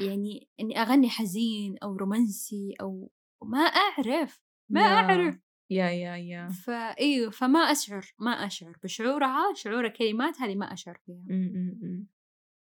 يعني 0.00 0.48
إني 0.60 0.82
أغني 0.82 1.10
حزين 1.10 1.78
أو 1.78 1.96
رومانسي 1.96 2.74
أو 2.80 3.12
ما 3.42 3.58
أعرف 3.58 4.40
ما. 4.70 4.80
أعرف. 4.80 5.40
يا 5.70 5.90
يا 5.90 6.16
يا. 6.16 6.48
فايوه 6.48 7.30
فما 7.30 7.58
أشعر 7.58 8.14
ما 8.18 8.30
أشعر. 8.30 8.76
بشعورها 8.84 9.54
شعور 9.54 9.86
الكلمات 9.86 10.40
هذه 10.40 10.54
ما 10.54 10.72
أشعر 10.72 10.98
فيها. 11.06 11.24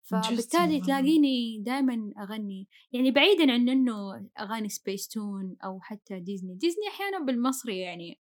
فبالتالي 0.04 0.82
تلاقيني 0.82 1.60
دائما 1.60 2.14
أغني 2.24 2.68
يعني 2.92 3.12
بعيدا 3.12 3.52
عن 3.52 3.70
إنه 3.70 4.30
أغاني 4.40 4.70
سبيس 4.70 5.08
تون 5.08 5.56
أو 5.64 5.80
حتى 5.82 6.20
ديزني 6.20 6.56
ديزني 6.56 6.88
أحيانا 6.88 7.20
بالمصري 7.26 7.80
يعني 7.80 8.20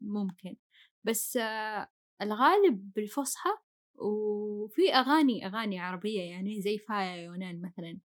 ممكن 0.00 0.56
بس 1.04 1.36
آه 1.36 1.88
الغالب 2.22 2.92
بالفصحى 2.96 3.50
وفي 3.94 4.94
أغاني 4.94 5.46
أغاني 5.46 5.78
عربية 5.78 6.20
يعني 6.20 6.60
زي 6.60 6.78
فايا 6.78 7.16
يونان 7.16 7.60
مثلا. 7.62 7.98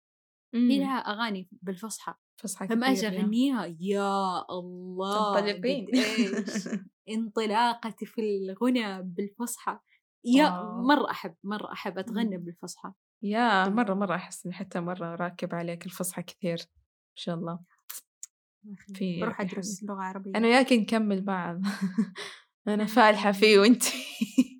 في 0.52 0.78
لها 0.78 0.96
أغاني 0.98 1.48
بالفصحى. 1.62 2.14
فصحى 2.36 2.66
لما 2.70 2.90
أجي 2.90 3.08
أغنيها 3.08 3.76
يا 3.80 4.44
الله 4.50 5.34
تنطلقين. 5.36 5.86
إيش 5.94 6.68
انطلاقتي 7.16 8.06
في 8.06 8.20
الغنى 8.20 9.02
بالفصحى. 9.02 9.78
يا 10.24 10.50
واو. 10.50 10.82
مرة 10.82 11.10
أحب 11.10 11.34
مرة 11.44 11.72
أحب 11.72 11.98
أتغنى 11.98 12.38
بالفصحى. 12.38 12.92
يا 13.22 13.68
مرة 13.68 13.94
مرة 13.94 14.14
أحس 14.14 14.46
إني 14.46 14.54
حتى 14.54 14.80
مرة 14.80 15.14
راكب 15.14 15.54
عليك 15.54 15.86
الفصحى 15.86 16.22
كثير 16.22 16.58
إن 16.60 17.16
شاء 17.16 17.34
الله. 17.34 17.58
في 18.94 19.20
بروح 19.20 19.40
أدرس 19.40 19.84
لغة 19.84 20.02
عربية. 20.02 20.32
أنا 20.36 20.46
وياك 20.48 20.72
نكمل 20.72 21.20
بعض. 21.20 21.60
أنا 22.68 22.84
فالحة 22.84 23.32
فيه 23.32 23.58
وأنت. 23.58 23.82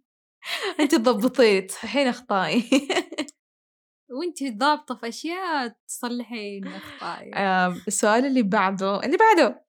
أنت 0.81 0.95
تضبطين 0.95 1.67
تصححين 1.67 2.07
أخطائي. 2.07 2.65
وانت 4.19 4.45
ضابطة 4.59 4.95
في 4.95 5.09
أشياء 5.09 5.77
تصلحين 5.89 6.67
أخطائي 6.67 7.35
آه 7.35 7.77
السؤال 7.89 8.27
اللي 8.27 8.43
بعده 8.43 9.05
اللي 9.05 9.17
بعده. 9.17 9.65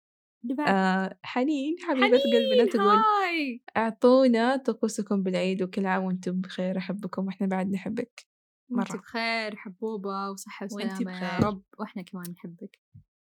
آه 0.68 1.18
حنين 1.24 1.76
حبيبة 1.88 2.18
قلبنا 2.18 2.66
تقول. 2.66 2.88
هاي. 2.88 3.62
أعطونا 3.78 4.58
طقوسكم 4.58 5.24
بالعيد 5.24 5.64
وكل 5.64 5.86
عام 5.86 6.04
وأنتم 6.04 6.42
بخير 6.42 6.78
أحبكم 6.78 7.26
وإحنا 7.26 7.48
بعد 7.48 7.72
نحبك. 7.72 8.26
مرة. 8.70 8.92
وانت 8.92 8.96
بخير 8.96 9.56
حبوبة 9.56 10.30
وصحة 10.30 10.66
وسلامة 10.66 11.24
يا 11.24 11.40
رب 11.40 11.64
وإحنا 11.80 12.02
كمان 12.02 12.26
نحبك. 12.32 12.80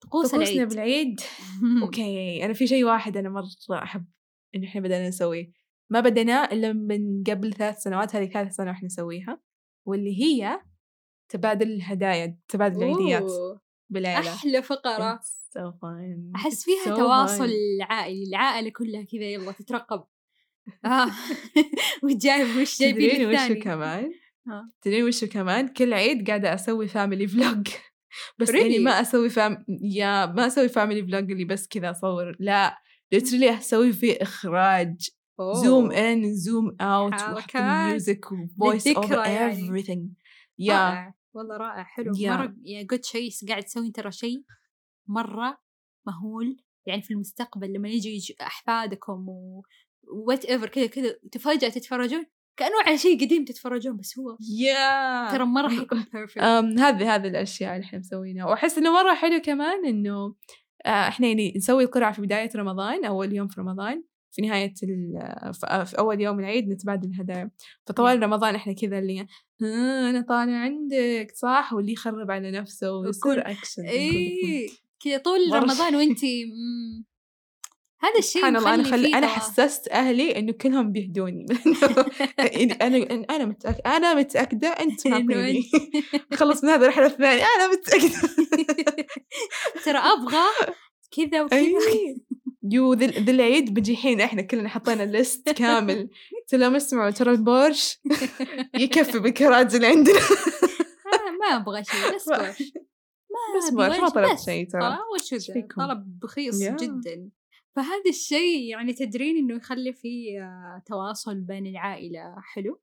طقوس 0.01 0.35
العيد. 0.35 0.69
بالعيد؟ 0.69 1.21
أوكي 1.83 2.45
أنا 2.45 2.53
في 2.53 2.67
شيء 2.67 2.85
واحد 2.85 3.17
أنا 3.17 3.29
مرة 3.29 3.83
أحب 3.83 4.07
إنه 4.55 4.69
إحنا 4.69 4.81
بدأنا 4.81 5.09
نسويه. 5.09 5.53
ما 5.91 6.01
بدأنا 6.01 6.53
إلا 6.53 6.73
من 6.73 7.25
قبل 7.25 7.53
ثلاث 7.53 7.79
سنوات 7.79 8.17
هذه 8.17 8.27
ثالث 8.27 8.55
سنة 8.55 8.71
وإحنا 8.71 8.87
نسويها 8.87 9.41
واللي 9.87 10.23
هي 10.23 10.61
تبادل 11.29 11.73
الهدايا 11.73 12.39
تبادل 12.49 12.83
العيديات. 12.83 13.33
بالعيلة. 13.90 14.35
أحلى 14.35 14.62
فقرة. 14.62 15.20
So 15.50 15.72
fun. 15.72 16.35
أحس 16.37 16.64
فيها 16.64 16.94
so 16.94 16.96
تواصل 16.98 17.48
fun. 17.48 17.83
عائلي 17.90 18.24
العائلة 18.29 18.70
كلها 18.70 19.03
كذا 19.03 19.24
يلا 19.24 19.53
تترقب. 19.53 20.05
آه. 20.85 21.11
وجايب 22.05 22.57
وش 22.57 22.81
جايبين 22.81 23.31
الثاني. 23.31 23.59
وش 23.59 23.64
كمان 23.64 24.11
تدرين 24.83 25.05
وش 25.05 25.24
كمان؟ 25.24 25.68
كل 25.68 25.94
عيد 25.94 26.26
قاعدة 26.29 26.55
أسوي 26.55 26.88
family 26.88 27.27
vlog 27.29 27.69
بس 28.38 28.50
really? 28.50 28.55
يعني 28.55 28.79
ما 28.79 29.00
أسوي 29.00 29.31
fam 29.31 29.64
يا 29.83 30.26
ما 30.26 30.46
أسوي 30.46 30.68
family 30.69 31.03
vlog 31.03 31.31
اللي 31.31 31.44
بس 31.44 31.68
كذا 31.68 31.90
أصور. 31.90 32.37
لا. 32.40 32.79
literally 33.12 33.55
أسوي 33.59 33.92
فيه 33.92 34.18
إخراج. 34.22 35.09
zoom 35.64 35.90
in 35.93 36.35
zoom 36.35 36.77
out 36.81 37.14
وحط 37.14 37.57
ال 37.57 37.69
music 37.69 38.33
و 38.33 38.41
voice 38.41 38.87
over 38.87 39.25
يعني. 39.24 39.83
everything. 39.83 40.00
yeah 40.59 41.12
والله 41.35 41.57
رائع 41.57 41.83
حلو. 41.83 42.12
yeah. 42.16 42.31
مرة 42.37 42.55
يا 42.64 42.87
قد 42.87 43.05
شيء 43.05 43.31
قاعد 43.49 43.62
تسوي 43.62 43.90
ترى 43.90 44.12
شيء 44.12 44.45
مرة 45.09 45.59
مهول 46.07 46.57
يعني 46.87 47.03
في 47.03 47.11
المستقبل 47.11 47.73
لما 47.73 47.88
يجي 47.88 48.37
أحفادكم 48.40 49.29
و 49.29 49.62
whatever 50.27 50.69
كذا 50.69 50.87
كذا 50.87 51.14
تفاجأ 51.33 51.69
تتفرجون 51.69 52.27
كأنه 52.57 52.83
على 52.87 52.99
شيء 52.99 53.25
قديم 53.25 53.45
تتفرجون 53.45 53.97
بس 53.97 54.19
هو 54.19 54.37
yeah! 54.59 55.31
ترى 55.33 55.45
مرة 55.45 55.69
حيكون 55.79 56.05
perfect 56.12 56.38
هذه 56.79 57.14
هذه 57.14 57.29
الأشياء 57.29 57.75
اللي 57.77 57.85
إحنا 57.85 57.99
مسوينها. 57.99 58.47
وأحس 58.47 58.79
إنه 58.79 58.93
مرة 58.93 59.14
حلو 59.14 59.40
كمان 59.40 59.87
إنه 59.87 60.35
آه، 60.87 61.09
إحنا 61.09 61.27
يعني 61.27 61.53
نسوي 61.57 61.85
القرعة 61.85 62.12
في 62.12 62.23
بداية 62.23 62.51
رمضان 62.57 63.05
أول 63.05 63.33
يوم 63.33 63.49
في 63.49 63.61
رمضان. 63.61 64.05
في 64.33 64.43
نهاية 64.43 64.75
ال- 64.83 65.55
في 65.55 65.85
في 65.87 65.99
أول 65.99 66.21
يوم 66.21 66.40
العيد 66.40 66.69
نتبادل 66.69 67.11
الهدايا 67.11 67.51
فطوال 67.87 68.23
رمضان 68.23 68.55
إحنا 68.55 68.73
كذا 68.73 68.99
اللي 68.99 69.27
أنا 70.11 70.21
طالع 70.29 70.57
عندك 70.57 71.33
صح؟ 71.35 71.73
واللي 71.73 71.93
يخرب 71.93 72.31
على 72.31 72.51
نفسه 72.51 72.93
ويصير 72.93 73.51
أكشن 73.51 73.83
اي 73.87 74.69
كذا 75.05 75.19
طول 75.19 75.38
رمضان 75.53 75.95
مم. 75.95 77.05
هذا 78.03 78.19
الشيء 78.19 78.40
سبحان 78.43 78.57
الله 78.57 78.75
أنا 78.75 78.83
مخلي 78.83 78.97
خل... 78.97 79.07
فيه 79.07 79.19
أنا 79.19 79.27
توا- 79.27 79.33
حسست 79.33 79.88
أهلي 79.88 80.38
إنه 80.38 80.53
كلهم 80.53 80.93
بيهدوني. 80.93 81.47
أنا 82.83 83.25
أنا 83.31 83.45
متأكدة 83.45 83.83
أنا 83.97 84.14
متأكدة 84.14 84.69
أنت 84.69 85.07
إنه 85.07 85.19
معطيني 85.19 85.62
خلص 86.35 86.64
من 86.64 86.71
هذا 86.71 86.83
الرحلة 86.83 87.07
الثانية 87.07 87.45
أنا 87.57 87.69
متأكدة. 87.73 88.29
ترى 89.85 89.99
أبغى 89.99 90.47
كذا 91.16 91.43
وكذا. 91.45 91.61
يو 92.62 92.92
ذي 92.94 93.31
العيد 93.31 93.75
بجي 93.75 93.96
حين 93.96 94.20
إحنا 94.20 94.42
كلنا 94.42 94.68
حطينا 94.68 95.03
ليست 95.03 95.51
كامل. 95.59 96.09
ترى 96.49 96.61
لما 96.61 96.77
اسمعوا 96.77 97.11
ترى 97.11 97.31
البورش 97.33 98.01
يكفي 98.81 99.18
بالكراج 99.18 99.75
اللي 99.75 99.87
عندنا. 99.87 100.18
آه، 100.18 101.31
ما 101.40 101.57
أبغى 101.57 101.85
شيء 101.85 102.14
بس 102.14 102.29
بورش. 102.29 102.73
ما 103.31 103.59
بس 103.59 103.70
بورش 103.70 103.99
ما 104.01 104.09
طلبت 104.09 104.40
شيء 104.40 104.68
ترى. 104.68 104.99
وش؟ 105.14 105.51
طلب 105.77 106.18
رخيص 106.25 106.61
يا. 106.62 106.77
جدا. 106.77 107.31
فهذا 107.77 108.09
الشيء 108.09 108.70
يعني 108.70 108.92
تدرين 108.92 109.37
إنه 109.37 109.57
يخلي 109.57 109.92
فيه 109.92 110.40
آه، 110.42 110.83
تواصل 110.87 111.40
بين 111.40 111.66
العائلة. 111.66 112.35
حلو. 112.55 112.81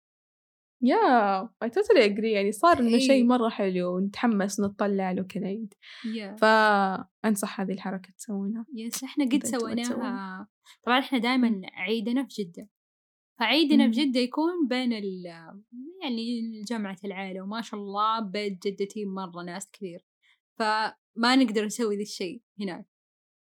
يا 0.81 1.41
اي 1.63 1.69
توتالي 1.69 2.05
اجري 2.05 2.31
يعني 2.31 2.51
صار 2.51 2.79
إنه. 2.79 2.97
شيء 2.97 3.25
مرة 3.25 3.49
حلو 3.49 3.95
ونتحمس 3.95 4.59
ونطلع 4.59 5.11
له 5.11 5.23
كل 5.23 5.43
عيد 5.43 5.73
يا 6.15 6.35
فأنصح 6.35 7.61
هذه 7.61 7.71
الحركة 7.71 8.13
تسوونها 8.17 8.65
يس 8.75 9.03
إحنا 9.03 9.25
قد 9.25 9.45
سويناها. 9.45 10.47
طبعا 10.85 10.99
إحنا 10.99 11.17
دائما 11.17 11.61
عيدنا 11.73 12.27
في 12.27 12.43
جدة. 12.43 12.69
فعيدنا. 13.39 13.91
في 13.91 14.05
جدة 14.05 14.19
يكون 14.19 14.67
بين 14.69 14.93
ال 14.93 15.25
يعني 16.03 16.51
جامعة 16.69 16.97
العائلة 17.05 17.41
وما 17.41 17.61
شاء 17.61 17.79
الله 17.79 18.19
بيت 18.19 18.67
جدتي 18.67 19.05
مرة 19.05 19.43
ناس 19.43 19.71
كثير. 19.71 20.05
فما 20.59 21.35
نقدر 21.35 21.65
نسوي 21.65 21.95
ذا 21.95 22.01
الشيء 22.01 22.41
هناك. 22.61 22.89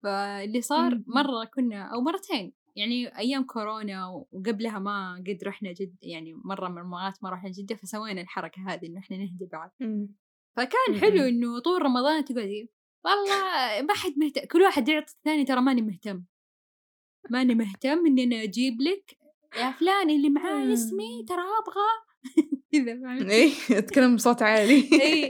فاللي 0.03 0.61
صار. 0.61 1.03
مرة 1.07 1.45
كنا 1.55 1.83
أو 1.93 2.01
مرتين 2.01 2.53
يعني 2.77 3.17
أيام 3.17 3.43
كورونا 3.43 4.07
وقبلها 4.07 4.79
ما 4.79 5.23
قد 5.27 5.39
رحنا 5.43 5.71
جد 5.71 5.95
يعني 6.01 6.33
مرة 6.33 6.67
من 6.69 6.77
المرات 6.77 7.23
ما 7.23 7.29
رحنا 7.29 7.51
جدة 7.51 7.75
فسوينا 7.75 8.21
الحركة 8.21 8.61
هذه 8.67 8.85
إنه 8.85 8.99
إحنا 8.99 9.17
نهدي 9.17 9.45
بعض 9.45 9.75
فكان. 10.57 11.01
حلو 11.01 11.23
إنه 11.23 11.59
طول 11.59 11.81
رمضان 11.81 12.25
تقعدي 12.25 12.71
والله 13.05 13.81
ما 13.81 13.93
حد 13.93 14.13
مهتم 14.17 14.45
كل 14.51 14.61
واحد 14.61 14.89
يعطي 14.89 15.13
الثاني 15.13 15.45
ترى 15.45 15.61
ماني 15.61 15.81
مهتم 15.81 16.23
ماني 17.29 17.55
مهتم 17.55 18.05
إني 18.05 18.23
أنا 18.23 18.43
أجيب 18.43 18.81
لك 18.81 19.17
يا 19.57 19.71
فلان 19.71 20.09
اللي 20.09 20.29
معاي 20.29 20.65
مم. 20.65 20.71
اسمي 20.71 21.25
ترى 21.27 21.41
أبغى 21.41 22.06
كذا؟ 22.71 23.29
إيه 23.31 23.51
أتكلم 23.71 24.15
بصوت 24.15 24.41
عالي 24.41 24.89
اي 25.03 25.29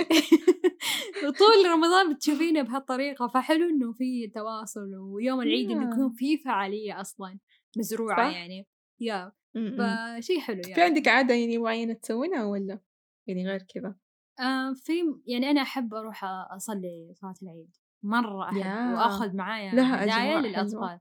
وطول 1.27 1.71
رمضان 1.71 2.13
بتشوفينه 2.13 2.62
بهالطريقة 2.62 3.27
فحلو 3.27 3.69
إنه 3.69 3.93
في 3.93 4.27
تواصل 4.27 4.95
ويوم 4.95 5.41
العيد 5.41 5.71
انه 5.71 5.89
Yeah. 5.89 5.93
يكون 5.93 6.12
في 6.13 6.38
فعالية 6.38 7.01
أصلا 7.01 7.39
مزروعة 7.77 8.29
صح. 8.31 8.36
يعني 8.38 8.67
يا. 9.01 9.31
فشي 9.55 10.39
حلو 10.41 10.57
يعني 10.63 10.75
في 10.75 10.81
عندك 10.81 11.07
عادة 11.07 11.33
يعني 11.33 11.57
معينة 11.57 11.93
تسوينها 11.93 12.45
ولا 12.45 12.79
يعني 13.27 13.47
غير 13.47 13.60
كذا؟ 13.73 13.95
آه 14.39 14.73
في 14.73 14.93
يعني 15.25 15.51
أنا 15.51 15.62
أحب 15.62 15.93
أروح 15.93 16.23
أصلي 16.55 17.13
صلاة 17.13 17.33
العيد 17.43 17.75
مرة 18.03 18.49
أحب. 18.49 18.93
وأخذ 18.93 19.36
معايا 19.36 19.75
لها 19.75 20.03
هدايا 20.03 20.41
للأطفال 20.49 20.99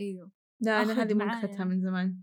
أيوه 0.00 0.30
لا 0.60 0.82
أخذ 0.82 1.00
هذه. 1.00 1.14
موقفتها 1.14 1.64
من 1.64 1.80
زمان 1.80 2.20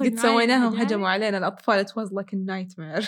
قد 0.00 0.18
سويناها. 0.18 0.68
وهجموا 0.68 1.08
علينا 1.08 1.56
it 1.82 1.88
was 1.88 2.10
like 2.10 2.32
a 2.32 2.36
nightmare. 2.36 3.04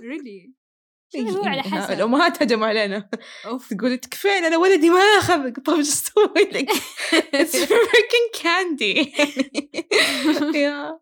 Really 0.00 0.50
شنو 1.12 1.28
هو 1.28 1.44
على 1.44 1.62
حسب؟ 1.62 1.92
الأمهات 1.92 2.42
هجموا 2.42 2.66
علينا 2.66 3.08
أوف. 3.46 3.74
تقول 3.74 3.98
تكفين 3.98 4.44
أنا 4.44 4.56
ولدي 4.56 4.90
ما 4.90 4.98
أخذ. 4.98 5.50
طيب 5.52 5.76
إيش 5.76 5.88
أسوي 5.88 6.50
لك؟ 6.52 6.70
Candy. 8.42 9.08
يا. 10.56 11.00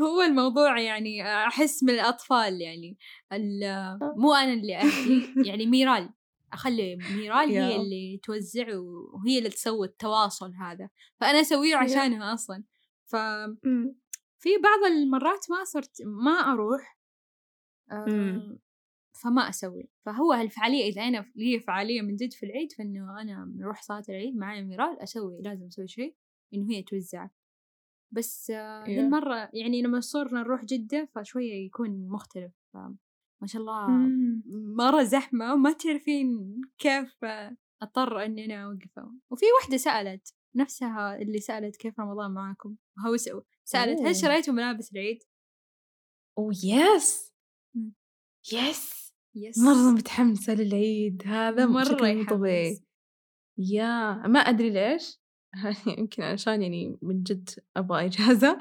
هو 0.00 0.22
الموضوع 0.22 0.80
يعني 0.80 1.22
أحس 1.46 1.82
من 1.82 1.90
الأطفال 1.90 2.60
يعني 2.60 2.98
ال- 3.32 3.98
مو 4.16 4.34
أنا 4.34 4.52
اللي 4.52 4.76
أهدي 4.76 5.32
يعني 5.48 5.66
ميرال. 5.66 6.10
أخلي 6.52 6.96
ميرال 7.16 7.48
هي. 7.50 7.76
اللي 7.76 8.20
توزع 8.22 8.66
وهي 9.14 9.38
اللي 9.38 9.50
تسوي 9.50 9.86
التواصل 9.86 10.52
هذا. 10.54 10.88
فأنا 11.20 11.40
أسويه 11.40 11.76
عشانها 11.76 12.34
أصلا 13.14 13.56
ففي 14.40 14.48
بعض 14.62 14.92
المرات 14.92 15.50
ما 15.50 15.64
صرت 15.64 16.02
ما 16.02 16.30
أروح 16.52 16.98
آه، 17.90 18.04
مم. 18.08 18.58
فما 19.22 19.48
أسوي 19.48 19.88
فهو 20.06 20.32
هالفعالية 20.32 20.84
إذا 20.90 21.02
أنا 21.02 21.32
لي 21.36 21.60
فعالية 21.60 22.02
من 22.02 22.16
جد 22.16 22.32
في 22.32 22.46
العيد 22.46 22.72
فإنه 22.72 23.20
أنا 23.22 23.52
نروح 23.56 23.82
صلاة 23.82 24.02
العيد 24.08 24.36
معايا 24.36 24.62
ميرال 24.62 25.00
أسوي 25.02 25.42
لازم 25.42 25.66
أسوي 25.66 25.88
شيء 25.88 26.16
إنه 26.54 26.70
هي 26.70 26.82
توزع 26.82 27.28
بس 28.12 28.50
آه، 28.50 28.84
Yeah. 28.84 29.48
يعني 29.54 29.82
لما 29.82 30.00
صرنا 30.00 30.40
نروح 30.40 30.64
جدة 30.64 31.08
فشوية 31.14 31.66
يكون 31.66 32.08
مختلف 32.08 32.52
ف- 32.72 32.76
ما 33.42 33.46
شاء 33.46 33.62
الله. 33.62 33.88
مرة 34.76 35.02
زحمة 35.02 35.54
وما 35.54 35.72
تعرفين 35.72 36.60
كيف 36.78 37.24
أضطر 37.82 38.24
إني 38.24 38.44
أنا 38.44 38.64
أوقفه 38.64 39.12
وفي 39.30 39.44
وحدة 39.60 39.76
سألت 39.76 40.34
نفسها 40.54 41.16
اللي 41.16 41.38
سألت 41.38 41.76
كيف 41.76 42.00
رمضان 42.00 42.30
معاكم 42.30 42.76
هو 43.06 43.16
سألت 43.64 43.98
أوه. 43.98 44.08
هل 44.08 44.16
شريتوا 44.16 44.54
ملابس 44.54 44.92
العيد؟ 44.92 45.18
أوه 46.38 46.52
yes. 46.64 47.32
yes 48.52 49.14
yes 49.34 49.58
مرة 49.58 49.92
متحمسة 49.92 50.54
للعيد 50.54 51.22
هذا 51.26 51.66
مرة 51.66 51.84
طبيعي 51.94 52.20
يحمس. 52.20 52.82
يا 53.58 54.12
ما 54.26 54.38
أدري 54.38 54.70
ليش 54.70 55.20
يمكن 55.98 56.22
عشان 56.22 56.62
يعني 56.62 56.98
من 57.02 57.22
جد 57.22 57.50
أبغى 57.76 58.06
إجازة 58.06 58.58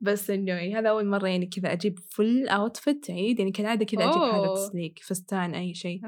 بس 0.00 0.30
إنه 0.30 0.52
يعني 0.52 0.74
هذا 0.74 0.90
أول 0.90 1.06
مرة 1.06 1.28
يعني 1.28 1.46
كذا 1.46 1.72
أجيب 1.72 1.98
فل 1.98 2.48
أوتفيت 2.48 3.10
عيد 3.10 3.38
يعني 3.38 3.52
كالعادة 3.52 3.84
كذا 3.84 4.04
أجيب 4.04 4.22
حاجة 4.22 4.46
أوه. 4.46 4.54
تسليك 4.54 4.98
فستان 4.98 5.54
أي 5.54 5.74
شيء. 5.74 6.00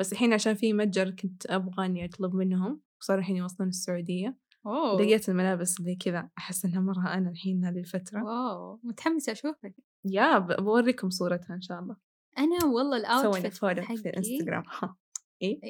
بس 0.00 0.12
الحين 0.12 0.32
عشان 0.32 0.54
في 0.54 0.72
متجر 0.72 1.10
كنت 1.10 1.46
أبغى 1.46 1.86
إني 1.86 2.04
أطلب 2.04 2.34
منهم 2.34 2.80
صاروا 3.00 3.20
الحين 3.20 3.36
يوصلون 3.36 3.68
السعودية 3.68 4.36
أوه 4.66 5.02
لقيت 5.02 5.28
الملابس 5.28 5.80
اللي 5.80 5.96
كذا 5.96 6.30
أحس 6.38 6.64
إنها 6.64 6.80
مرة 6.80 7.14
أنا 7.14 7.30
الحين 7.30 7.64
هذه 7.64 7.78
الفترة 7.78 8.24
واو 8.24 8.80
متحمسة 8.82 9.32
أشوفك 9.32 9.74
يا 10.04 10.38
بوريكم 10.38 11.10
صورتها 11.10 11.54
إن 11.54 11.60
شاء 11.60 11.80
الله 11.80 11.96
أنا 12.38 12.64
والله 12.64 12.96
الأوتفيت 12.96 13.64
حقي 13.64 13.96
في 13.96 14.08
الانستغرام 14.08 14.62
ها 14.66 14.96
إي. 15.42 15.60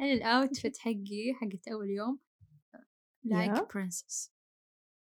أنا 0.00 0.12
ال 0.12 0.21
outfit 0.21 0.78
حقي 0.78 1.34
حقت 1.34 1.68
أول 1.68 1.90
يوم 1.90 2.18
like 3.24 3.56
yeah. 3.56 3.68
princess 3.74 4.32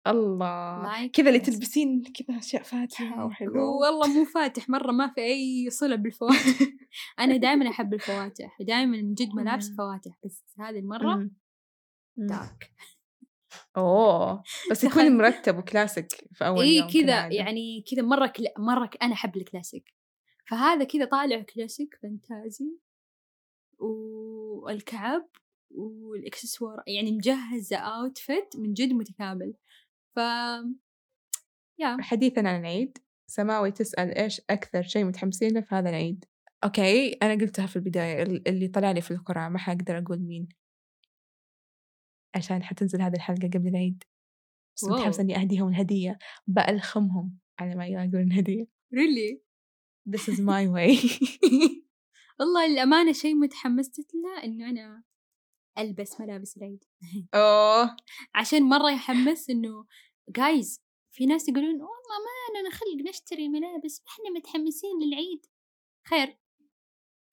الله 0.08 1.08
كذا 1.08 1.28
اللي. 1.30 1.40
تلبسين 1.40 2.04
كذا 2.04 2.38
أشياء 2.38 2.64
فاتحة 2.64 3.26
وحلوة 3.26 3.70
والله 3.70 4.08
مو 4.08 4.26
فاتح 4.26 4.70
مرة 4.70 4.92
ما 4.92 5.08
في 5.08 5.22
أي 5.22 5.70
صلة 5.70 5.96
بالفواتح 5.96 6.60
أنا 7.20 7.38
دائما 7.38 7.70
أحب 7.70 7.94
الفواتح 7.94 8.58
دائما 8.62 8.98
من 9.02 9.14
جد 9.14 9.36
ملابس 9.36 9.70
مم. 9.70 9.76
فواتح 9.76 10.20
بس 10.26 10.44
هذه 10.60 10.80
المرة 10.80 11.16
مم. 11.16 11.22
مم. 11.22 11.36
dark 12.18 12.72
أوه 13.78 14.44
بس 14.72 14.84
يكون. 14.84 15.18
مرتب 15.18 15.58
وكلاسيك 15.58 16.12
في 16.34 16.46
أول 16.48 16.64
اي 16.66 16.76
يوم 16.76 16.90
كذا. 16.90 17.28
يعني 17.28 17.82
كذا 17.92 18.02
مرة 18.02 18.28
كلا 18.28 18.54
مرة 18.58 18.86
ك- 18.86 19.04
أنا 19.04 19.14
أحب 19.14 19.38
الكلاسيك 19.38 19.94
فهذا 20.50 20.84
كذا 20.84 21.06
طالع 21.06 21.42
classic 21.42 22.00
fantasy 22.04 22.78
والكعب 23.80 25.28
والإكسسوار 25.72 26.84
يعني 26.88 27.12
مجهزة 27.12 27.78
outfit 27.78 28.56
من 28.56 28.74
جد 28.74 28.94
متكامل. 28.94 29.54
ف 30.16 30.20
yeah 31.80 31.98
حديثا 32.00 32.40
عن 32.40 32.60
العيد 32.60 32.98
سماوي 33.32 33.72
تسأل 33.72 34.18
إيش 34.18 34.42
أكثر 34.50 34.82
شيء 34.84 35.06
متحمسين 35.06 35.54
له 35.54 35.62
في 35.62 35.76
هذا 35.76 35.90
العيد. 35.90 36.26
okay 36.64 37.14
أنا 37.14 37.34
قلتها 37.34 37.66
في 37.68 37.76
البداية 37.76 38.24
ال- 38.24 38.48
اللي 38.48 38.68
طلع 38.68 38.92
لي 38.92 39.02
في 39.02 39.12
القرعة 39.12 39.50
ما 39.50 39.58
حقدر 39.58 39.98
أقول 39.98 40.20
مين. 40.20 40.50
عشان 42.36 42.64
حتنزل 42.64 43.02
هذه 43.02 43.14
الحلقة 43.14 43.50
قبل 43.54 43.68
العيد. 43.68 44.04
بس 44.76 44.84
متحمسة. 44.84 45.22
إني 45.22 45.36
أهديهم 45.36 45.68
الهدية 45.70 46.18
بألخمهم 46.48 47.38
على 47.60 47.76
ما 47.76 47.86
يلاقون 47.86 48.22
الهدية. 48.22 48.68
ريلي 48.94 49.46
This 50.10 50.30
is 50.30 50.40
my 50.40 50.68
way. 50.68 50.94
والله 52.40 52.66
الأمانة 52.66 53.12
شيء 53.12 53.36
متحمست 53.36 54.12
له 54.14 54.44
إنه 54.44 54.70
أنا 54.70 55.04
ألبس 55.78 56.22
ملابس 56.22 56.58
العيد. 56.58 56.84
أوه. 57.34 57.96
عشان 58.36 58.64
مرة 58.64 58.92
يحمس 58.92 59.50
إنه 59.50 59.86
جايز 60.30 60.82
في 61.12 61.26
ناس 61.26 61.50
يقولون 61.50 61.74
والله 61.74 62.18
ما 62.26 62.60
لنا 62.60 62.70
خلق 62.70 63.10
نشتري 63.10 63.50
ملابس 63.50 64.04
إحنا 64.08 64.30
متحمسين 64.30 64.92
للعيد. 65.02 65.46
خير. 66.08 66.38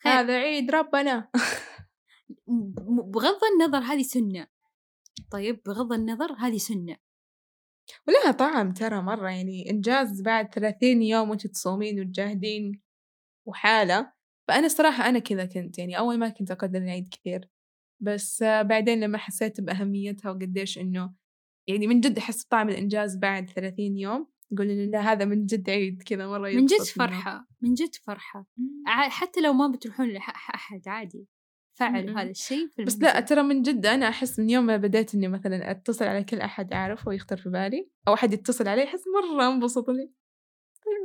خير. 0.03 0.13
هذا 0.13 0.39
عيد 0.39 0.71
ربنا. 0.71 1.31
بغض 3.13 3.41
النظر 3.53 3.79
هذه 3.79 4.03
سنة. 4.03 4.49
طيب 5.33 5.61
بغض 5.67 5.93
النظر 5.93 6.33
هذه 6.33 6.59
سنة. 6.59 6.97
ولها 8.09 8.33
طعم 8.33 8.73
ترى 8.73 9.03
مرة 9.03 9.31
يعني 9.31 9.71
إنجاز 9.71 10.23
بعد 10.23 10.55
ثلاثين 10.55 11.03
يوم 11.03 11.31
وأنت 11.31 11.47
تصومين 11.47 12.01
وتجاهدين 12.01 12.83
وحالة. 13.49 14.13
فأنا 14.49 14.67
الصراحة 14.67 15.09
أنا 15.09 15.19
كذا 15.19 15.45
كنت 15.45 15.79
يعني 15.79 15.99
أول 15.99 16.19
ما 16.19 16.29
كنت 16.29 16.51
أقدر 16.51 16.79
العيد 16.79 17.09
كثير. 17.09 17.49
بس 18.03 18.43
بعدين 18.43 19.01
لما 19.01 19.19
حسيت 19.19 19.61
بأهميتها 19.61 20.31
وقديش 20.31 20.79
إنه 20.79 21.15
يعني 21.69 21.87
من 21.87 22.01
جد 22.01 22.19
أحس 22.19 22.47
بطعم 22.47 22.69
الإنجاز 22.69 23.17
بعد 23.17 23.51
ثلاثين 23.51 23.97
يوم 23.97 24.29
أقول 24.53 24.71
إنه 24.71 24.91
لا 24.91 25.01
هذا 25.01 25.25
من 25.25 25.47
جد 25.47 25.71
عيد 25.71 26.03
كذا 26.03 26.27
مرة 26.27 26.51
من 26.51 26.67
جد 26.67 26.83
فرحة 26.83 27.47
من 27.61 27.75
جد 27.75 27.95
فرحة. 27.95 28.47
حتى 28.87 29.41
لو 29.41 29.53
ما 29.53 29.69
بتروحون 29.69 30.09
لأحد 30.09 30.89
عادي. 30.89 31.27
فعلوا 31.89 32.11
م-م. 32.11 32.19
هذا 32.19 32.31
الشيء 32.31 32.69
في 32.77 32.85
بس. 32.85 32.99
لا 32.99 33.21
ترى 33.21 33.43
من 33.43 33.63
جد 33.63 33.87
أنا 33.87 34.09
أحس 34.09 34.39
من 34.39 34.51
يوم 34.51 34.67
ما 34.67 34.77
بديت 34.77 35.15
إني 35.15 35.29
مثلا 35.29 35.71
أتصل 35.71 36.05
على 36.05 36.25
كل 36.25 36.37
أحد 36.41 36.73
أعرفه 36.73 37.09
ويخطر 37.09 37.37
في 37.37 37.49
بالي 37.49 37.89
أو 38.09 38.15
أحد 38.15 38.33
يتصل 38.33 38.69
علي 38.69 38.85
أحس 38.85 39.03
مرة 39.09 39.49
انبسط 39.49 39.89
لي 39.91 40.11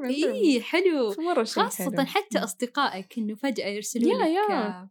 طيب، 0.03 0.25
إيه 0.33 0.61
حلو 0.61 1.15
مرة 1.19 1.43
شيء 1.43 1.63
خاصة 1.63 1.83
حلو. 1.95 2.05
حتى 2.05 2.37
مم. 2.37 2.43
أصدقائك 2.43 3.17
إنه 3.17 3.35
فجأة 3.35 3.67
يرسلوا 3.67 4.11
يا- 4.11 4.17
لك 4.17 4.49
يا. 4.49 4.67
آه، 4.67 4.89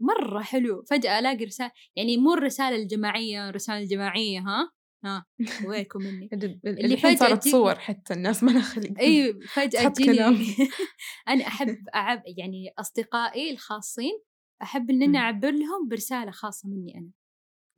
مرة 0.00 0.40
حلو 0.42 0.82
فجأة 0.90 1.18
ألاقي 1.18 1.44
رسالة 1.44 1.70
يعني 1.96 2.16
مو 2.16 2.34
الرسالة 2.34 2.76
الجماعية 2.76 3.48
الرسالة 3.48 3.78
الجماعية 3.78 4.38
ها 4.40 4.70
ها 5.04 5.26
وينكم 5.66 6.02
مني 6.02 6.28
اللي 6.64 6.96
فجأة 6.96 7.14
صارت 7.14 7.42
تجيك- 7.42 7.52
صور 7.52 7.74
حتى 7.78 8.14
الناس 8.14 8.42
ما 8.42 8.50
لها 8.50 8.62
خلق 8.62 8.90
اي 9.00 9.40
فجأة 9.48 9.92
كلام. 10.04 10.38
أنا 11.28 11.46
أحب 11.48 11.76
أعب 11.94 12.22
يعني 12.38 12.72
أصدقائي 12.78 13.50
الخاصين 13.50 14.18
أحب 14.62 14.90
إن 14.90 14.96
مم. 14.96 15.02
أنا 15.02 15.18
أعبر 15.18 15.50
لهم 15.50 15.88
برسالة 15.88 16.30
خاصة 16.30 16.68
مني 16.68 16.98
أنا 16.98 17.10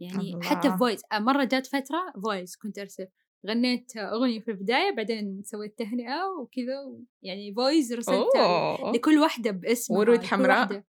يعني 0.01 0.35
الله. 0.35 0.43
حتى 0.43 0.70
في 0.70 0.76
voice 0.78 1.03
مرة 1.12 1.45
جات 1.45 1.66
فترة 1.66 2.12
voice 2.24 2.57
كنت 2.57 2.78
أرسل 2.78 3.07
غنيت 3.47 3.97
أغنية 3.97 4.41
في 4.41 4.51
البداية 4.51 4.95
بعدين 4.97 5.43
سويت 5.45 5.78
تهنئة 5.78 6.24
وكذا 6.41 7.05
يعني 7.22 7.55
voice 7.55 8.09
أوه. 8.09 8.93
لكل 8.95 9.18
واحدة 9.18 9.51
باسمها 9.51 9.99
ورود 9.99 10.24
حمراء؟ 10.24 10.85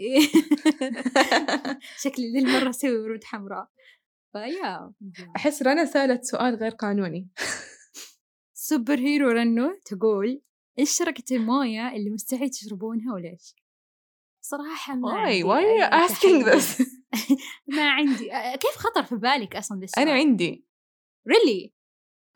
إيه. 0.00 0.20
شكلي 2.02 2.32
ذي 2.32 2.38
المرة 2.38 2.70
أسوي 2.70 2.98
ورود 2.98 3.24
حمراء 3.24 3.68
ف 4.32 4.44
yeah 4.44 4.92
أحس 5.36 5.62
رنا 5.62 5.84
سألت 5.84 6.24
سؤال 6.24 6.54
غير 6.54 6.70
قانوني 6.70 7.28
super 8.54 8.98
hero 8.98 9.30
رنو 9.30 9.74
تقول 9.84 10.42
إيش 10.78 10.90
شركة 10.90 11.36
الموية 11.36 11.96
اللي 11.96 12.10
مستحيل 12.10 12.50
تشربونها 12.50 13.14
وليش؟ 13.14 13.54
صراحة 14.46 14.94
ما 14.94 15.08
why 15.42 15.46
you 15.46 16.08
asking 16.08 16.44
this? 16.44 16.82
ما 17.76 17.90
عندي. 17.90 18.30
كيف 18.60 18.76
خطر 18.76 19.02
في 19.02 19.16
بالك 19.16 19.56
أصلا 19.56 19.80
ذا؟ 19.80 20.02
أنا 20.02 20.12
عندي. 20.12 20.64
really 21.28 21.72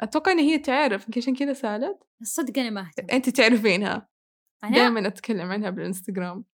أتوقع 0.00 0.32
إن 0.32 0.38
هي 0.38 0.58
تعرف 0.58 1.04
يمكن 1.04 1.20
عشان 1.20 1.36
كذا 1.36 1.52
سألت. 1.52 1.98
الصدق 2.20 2.58
أنا 2.58 2.70
ما 2.70 2.80
أهتم. 2.80 3.06
أنت 3.12 3.28
تعرفينها. 3.28 4.08
أنا؟ 4.64 4.74
دائما 4.74 5.06
أتكلم 5.06 5.50
عنها 5.50 5.70
بالإنستغرام. 5.70 6.44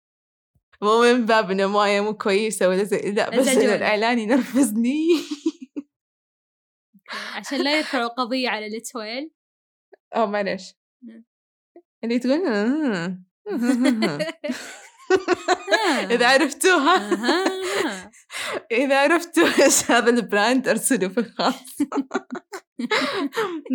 مو 0.83 1.03
من 1.03 1.27
باب 1.27 1.51
إنه 1.51 1.67
موية 1.67 2.01
مو 2.01 2.17
كويسة 2.17 2.69
ولا 2.69 2.85
زي 2.85 3.13
لا 3.13 3.31
بس. 3.31 3.49
الإعلان 3.49 4.19
ينرفزني. 4.19 5.09
عشان 7.37 7.65
لا 7.65 7.79
يرفعوا 7.79 8.09
قضية 8.09 8.49
على 8.49 8.69
ليتسويل 8.69 9.31
أو 10.17 10.27
معلش 10.27 10.75
نعم. 11.03 11.25
اللي 12.05 12.19
تقول 12.19 12.41
آه. 15.11 16.15
إذا 16.15 16.27
آه. 16.27 16.29
عرفتوها 16.29 17.13
أها. 17.13 18.11
إذا 18.73 19.01
عرفتوا 19.01 19.47
إيش 19.65 19.91
هذا 19.91 20.11
ال 20.11 20.21
brand 20.21 20.69
أرسلوا 20.69 21.09
في 21.09 21.21
الخاص 21.21 21.79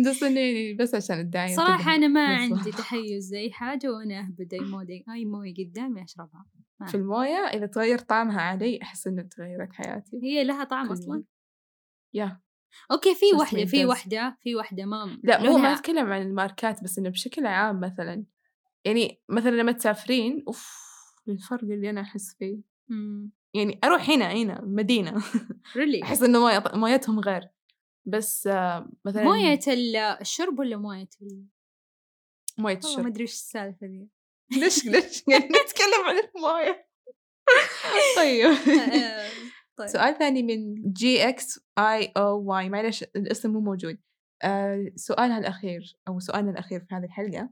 بس 0.06 0.22
يعني 0.22 0.74
بس 0.74 0.94
عشان 0.94 1.20
الدعاية 1.20 1.56
صراحة 1.56 1.82
كده. 1.82 1.94
أنا 1.94 2.08
ما. 2.08 2.36
عندي 2.36 2.70
تحيز 2.70 3.24
زي 3.24 3.50
حاجة 3.50 3.92
وأنا 3.92 4.20
أهبد 4.20 4.54
أي 4.54 4.60
موية 4.60 5.04
أي 5.14 5.24
موية 5.24 5.54
قدامي 5.54 6.04
أشربها 6.04 6.46
في 6.86 6.94
الموية 6.94 7.38
إذا 7.46 7.66
تغير 7.66 7.98
طعمها 7.98 8.40
علي 8.40 8.78
أحس 8.82 9.06
إنه 9.06 9.22
تغيرت 9.22 9.72
حياتي 9.72 10.20
هي 10.22 10.44
لها 10.44 10.64
طعم 10.64 10.92
أصلا 10.92 11.24
yeah 12.14 12.40
okay 12.90 13.14
في 13.14 13.26
وحدة 13.40 13.64
في. 13.64 13.86
وحدة 13.86 14.36
في 14.40 14.56
وحدة 14.56 14.84
ما 14.84 15.18
لا 15.24 15.42
مو 15.42 15.58
ما 15.58 15.72
أتكلم 15.72 16.12
عن 16.12 16.22
الماركات 16.22 16.84
بس 16.84 16.98
إنه 16.98 17.08
بشكل 17.08 17.46
عام 17.46 17.80
مثلا 17.80 18.24
يعني 18.84 19.20
مثلا 19.28 19.50
لما 19.50 19.72
تسافرين 19.72 20.44
الفرق 21.30 21.62
اللي 21.64 21.90
أنا 21.90 22.00
أحس 22.00 22.34
فيه. 22.38 22.58
مم. 22.88 23.30
يعني 23.54 23.78
أروح 23.84 24.10
هنا 24.10 24.32
هنا 24.32 24.60
مدينة. 24.64 25.22
really 25.76 26.02
أحس 26.02 26.22
إنه 26.22 26.60
مويتهم 26.74 27.20
غير. 27.20 27.48
بس 28.06 28.46
آه، 28.46 28.90
مثلا 29.04 29.24
موية 29.24 29.60
ال- 29.68 29.96
الشرب 29.96 30.58
ولا 30.58 30.76
موية 30.76 31.08
ال... 31.22 31.44
موية 32.58 32.74
والله 32.74 32.88
ما 32.90 32.98
الشرب. 32.98 33.06
أدري 33.06 33.22
إيش 33.22 33.32
السالفة 33.32 33.86
ذي 33.86 34.08
ليش 34.52 34.84
ليش؟ 34.86 35.22
يعني 35.30 35.44
نتكلم 35.44 36.04
عن 36.06 36.16
الموية 36.36 36.86
طيب. 38.16 38.46
آه، 38.46 39.28
طيب. 39.76 39.88
سؤال 39.88 40.18
ثاني 40.18 40.42
من 40.42 40.92
جي 40.92 41.28
إكس 41.28 41.60
اي 41.78 42.12
أو 42.16 42.42
واي 42.52 42.68
معلش 42.68 43.02
الاسم 43.02 43.50
مو 43.52 43.60
موجود. 43.60 43.98
آه 44.42 44.92
سؤالها 44.96 45.38
الأخير 45.38 45.96
أو 46.08 46.18
سؤالنا 46.20 46.50
الأخير 46.50 46.80
في 46.80 46.94
هذه 46.94 47.04
الحلقة. 47.04 47.50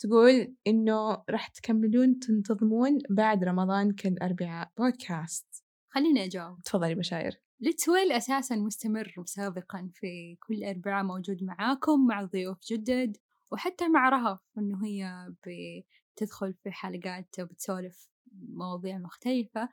تقول 0.00 0.54
إنه 0.66 1.24
راح 1.30 1.48
تكملون 1.48 2.18
تنتظمون 2.18 2.98
بعد 3.10 3.44
رمضان 3.44 3.92
كل 3.92 4.16
أربعاء 4.22 4.70
بودكاست 4.78 5.64
خليني 5.92 6.24
أجاوب. 6.24 6.62
تفضلي 6.62 6.94
بشاير. 6.94 7.42
Let's 7.60 7.89
Well 7.89 8.12
أساسا 8.12 8.56
مستمر 8.56 9.14
سابقا 9.26 9.90
في 9.94 10.36
كل 10.40 10.64
اربعاء 10.64 11.04
موجود 11.04 11.42
معاكم 11.42 12.06
مع 12.06 12.24
ضيوف 12.24 12.58
جدد 12.72 13.16
وحتى 13.52 13.88
مع 13.88 14.08
رهف 14.08 14.38
إنه 14.58 14.86
هي 14.86 15.32
بتدخل 15.46 16.54
في 16.54 16.70
حلقات 16.70 17.40
وبتسولف 17.40 18.08
مواضيع 18.32 18.98
مختلفة. 18.98 19.68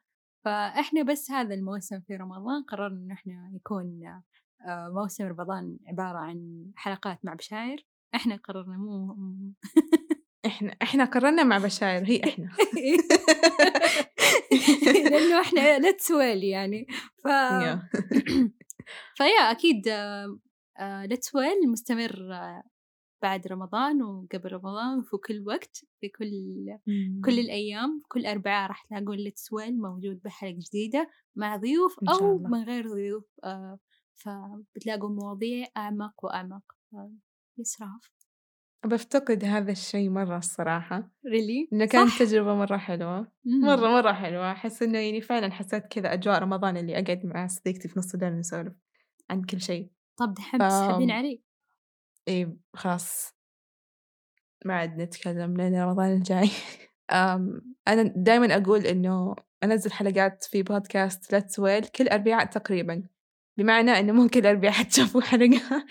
فإحنا 0.45 1.03
بس 1.03 1.31
هذا 1.31 1.55
الموسم 1.55 1.99
في 1.99 2.15
رمضان 2.15 2.63
قررنا 2.63 3.03
إنه 3.03 3.13
إحنا 3.13 3.51
يكون 3.55 4.01
آه، 4.67 4.89
موسم 4.89 5.23
رمضان 5.23 5.77
عبارة 5.87 6.17
عن 6.17 6.65
حلقات 6.75 7.25
مع 7.25 7.33
بشاير. 7.33 7.87
إحنا 8.15 8.35
قررنا 8.35 8.77
مو 8.77 9.15
إحنا 10.47 10.75
إحنا 10.81 11.05
قررنا 11.05 11.43
مع 11.43 11.57
بشاير 11.57 12.05
هي 12.05 12.21
إحنا 12.23 12.49
لأنه 15.09 15.41
إحنا 15.41 15.79
Let's 15.79 16.15
Well 16.15 16.43
يعني 16.43 16.87
ف 17.23 17.25
يا. 17.25 17.89
فيا 19.17 19.51
أكيد 19.51 19.87
Let's 20.81 21.35
Well 21.35 21.71
مستمر 21.71 22.33
آه، 22.33 22.63
بعد 23.21 23.47
رمضان 23.47 24.01
وقبل 24.01 24.51
رمضان 24.53 24.99
وفي 24.99 25.17
كل 25.17 25.43
وقت 25.47 25.85
في 26.01 26.09
كل 26.09 26.31
كل 27.25 27.39
الأيام 27.39 28.01
كل 28.07 28.25
اربعاء 28.25 28.67
راح 28.67 28.83
تلاقون 28.83 29.17
ليتس 29.17 29.53
ويل 29.53 29.81
موجود 29.81 30.21
بحلقة 30.23 30.57
جديدة 30.67 31.09
مع 31.35 31.55
ضيوف 31.55 31.99
أو. 32.09 32.37
من 32.37 32.63
غير 32.63 32.93
ضيوف 32.93 33.25
آه، 33.43 33.79
فبتلاقوا 34.15 35.09
مواضيع 35.09 35.67
أعمق 35.77 36.25
وأعمق 36.25 36.63
آه، 36.93 37.13
يسراف 37.57 38.16
بفتقد 38.85 39.45
هذا 39.45 39.71
الشيء 39.71 40.09
مرة 40.09 40.37
الصراحة. 40.37 41.09
ريلي 41.27 41.69
إنه 41.73 41.85
كانت 41.85 42.19
تجربة 42.19 42.55
مرة 42.55 42.77
حلوة. 42.77 43.31
مرة 43.45 43.87
مرة 43.89 44.13
حلوة. 44.13 44.51
أحس 44.51 44.83
إنه 44.83 44.99
يعني 44.99 45.21
فعلا 45.21 45.51
حسيت 45.51 45.85
كذا 45.85 46.13
أجواء 46.13 46.39
رمضان 46.39 46.77
اللي 46.77 46.93
أقعد 46.99 47.25
مع 47.25 47.47
صديقتي 47.47 47.87
في 47.87 47.99
نص 47.99 48.13
الليل 48.13 48.39
نسولف 48.39 48.73
عن 49.29 49.43
كل 49.43 49.61
شيء. 49.61 49.89
طب 50.19 50.33
دحين 50.33 50.59
تسحبين 50.59 51.11
آم. 51.11 51.17
علي 51.17 51.43
إيه 52.27 52.57
خلاص. 52.73 53.37
ما 54.65 54.73
عاد 54.73 54.97
نتكلم 54.97 55.57
لين 55.57 55.81
رمضان 55.83 56.13
الجاي. 56.13 56.49
أنا 57.87 58.13
دائما 58.15 58.57
أقول 58.57 58.85
إنه 58.85 59.35
أنزل 59.63 59.91
حلقات 59.91 60.43
في 60.43 60.63
بودكاست 60.63 61.33
Let's 61.33 61.59
Well 61.59 61.85
كل 61.85 62.07
أربعاء 62.07 62.45
تقريبا. 62.45 63.03
بمعنى 63.57 63.91
إنه 63.91 64.13
مو 64.13 64.27
كل 64.27 64.45
أربعاء 64.47 64.73
حتشوفوا 64.79 65.21
حلقة. 65.21 65.85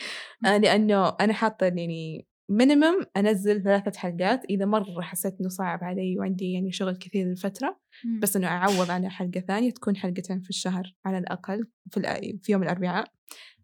آه، 0.47 0.57
لأنه 0.57 1.17
أنا 1.21 1.33
حاطة 1.33 1.65
يعني 1.65 2.27
minimum 2.49 3.03
أنزل 3.17 3.63
ثلاثة 3.63 3.99
حلقات 3.99 4.45
إذا 4.45 4.65
مرة 4.65 5.01
حسيت 5.01 5.41
إنه 5.41 5.49
صعب 5.49 5.85
علي 5.85 6.19
وعندي 6.19 6.53
يعني 6.53 6.73
شغل 6.73 6.97
كثير 6.97 7.31
الفترة 7.31 7.81
مم. 8.05 8.21
بس 8.21 8.37
إنه 8.37 8.47
أعوض 8.47 8.91
على 8.91 9.11
حلقة 9.11 9.41
ثانية 9.41 9.71
تكون 9.71 9.97
حلقتين 9.97 10.41
في 10.41 10.51
الشهر 10.51 10.95
على 11.05 11.19
الأقل 11.19 11.67
في, 11.91 12.39
في 12.43 12.53
يوم 12.53 12.63
الأربعاء 12.63 13.13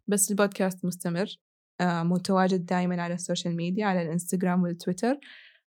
بس 0.06 0.30
البودكاست 0.30 0.84
مستمر 0.84 1.26
آه 1.80 2.02
متواجد 2.02 2.66
دائما 2.66 3.02
على 3.02 3.14
السوشيال 3.14 3.56
ميديا 3.56 3.86
على 3.86 4.02
الإنستغرام 4.02 4.62
والتويتر 4.62 5.18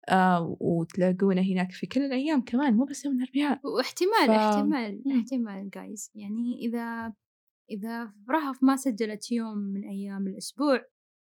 آه 0.08 0.56
وتلاقونا 0.60 1.40
هناك 1.40 1.72
في 1.72 1.86
كل 1.86 2.00
الأيام 2.00 2.40
كمان 2.44 2.74
مو 2.74 2.84
بس 2.84 3.04
يوم 3.04 3.14
الأربعاء 3.22 3.60
واحتمال 3.76 4.26
ف- 4.26 4.30
احتمال 4.30 5.02
مم. 5.06 5.18
احتمال 5.20 5.70
جايز 5.70 6.10
يعني 6.14 6.58
إذا 6.58 7.12
إذا 7.70 8.12
رهف 8.30 8.62
ما 8.62 8.76
سجلت 8.76 9.32
يوم 9.32 9.58
من 9.58 9.84
أيام 9.84 10.26
الأسبوع 10.26 10.84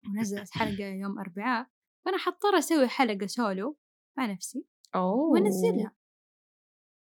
ونزلت 0.09 0.51
حلقة 0.51 0.85
يوم 0.85 1.19
أربعاء 1.19 1.67
فأنا 2.05 2.19
حضطر 2.19 2.59
أسوي 2.59 2.89
حلقة 2.89 3.27
سولو 3.27 3.77
مع 4.19 4.27
نفسي 4.27 4.65
أوه 4.95 5.15
وأنزلها 5.31 5.93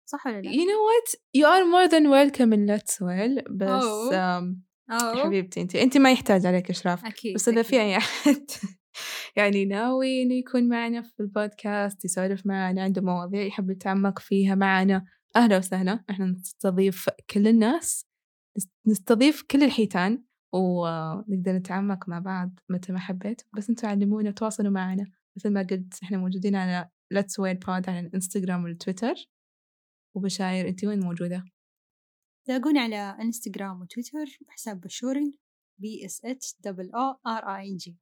صح 0.08 0.26
ولا 0.26 0.40
لا؟ 0.40 0.50
You 0.50 0.54
know 0.54 0.82
what? 0.88 1.14
You 1.36 1.46
are 1.46 1.64
more 1.64 1.88
than 1.88 2.04
welcome 2.10 2.52
in 2.52 2.66
Let's 2.66 3.00
Well 3.00 3.52
بس 3.52 3.84
أوه. 3.84 4.56
أوه 4.90 5.24
حبيبتي 5.24 5.60
انت 5.60 5.74
انت 5.76 5.96
ما 5.98 6.12
يحتاج 6.12 6.46
عليك 6.46 6.70
إشراف 6.70 7.04
أكيد 7.04 7.34
بس 7.34 7.48
أكيد. 7.48 7.62
في 7.62 7.80
أي 7.80 7.96
أحد 7.96 8.46
يعني 9.36 9.64
ناوي 9.64 10.22
إنه 10.22 10.34
يكون 10.34 10.68
معنا 10.68 11.02
في 11.02 11.20
البودكاست 11.20 12.04
يسولف 12.04 12.46
معنا 12.46 12.82
عنده 12.82 13.02
مواضيع 13.02 13.42
يحب 13.42 13.70
يتعمق 13.70 14.18
فيها 14.18 14.54
معنا 14.54 15.04
أهلا 15.36 15.58
وسهلا 15.58 16.04
إحنا 16.10 16.26
نستضيف 16.26 17.08
كل 17.30 17.48
الناس 17.48 18.06
نست- 18.58 18.72
نستضيف 18.86 19.42
كل 19.42 19.62
الحيتان 19.62 20.24
ونقدر 20.52 21.52
نتعمق 21.52 22.08
مع 22.08 22.18
بعض 22.18 22.60
متى 22.68 22.92
ما 22.92 22.98
حبيت 22.98 23.42
بس 23.56 23.70
أنتوا 23.70 23.88
علمونا 23.88 24.30
تواصلوا 24.30 24.70
معنا. 24.70 25.06
مثل 25.36 25.52
ما 25.52 25.62
قلت 25.62 26.02
إحنا 26.02 26.18
موجودين 26.18 26.56
على 26.56 26.90
Let's 27.14 27.32
Wait 27.44 27.58
Pod 27.58 27.88
على 27.88 28.00
الانستغرام 28.00 28.64
والتويتر 28.64 29.14
وبشاير 30.16 30.68
انت 30.68 30.84
وين 30.84 31.00
موجودة؟ 31.00 31.44
تلاقوني 32.46 32.78
على 32.78 32.96
انستغرام 32.96 33.80
وتويتر 33.80 34.38
بحساب 34.48 34.80
بشورين 34.80 35.38
B 35.80 36.06
S 36.06 36.24
H 36.24 36.54
double 36.60 36.90
O 36.94 37.10
R 37.26 37.56
A 37.56 37.68
N 37.68 37.76
G 37.76 37.98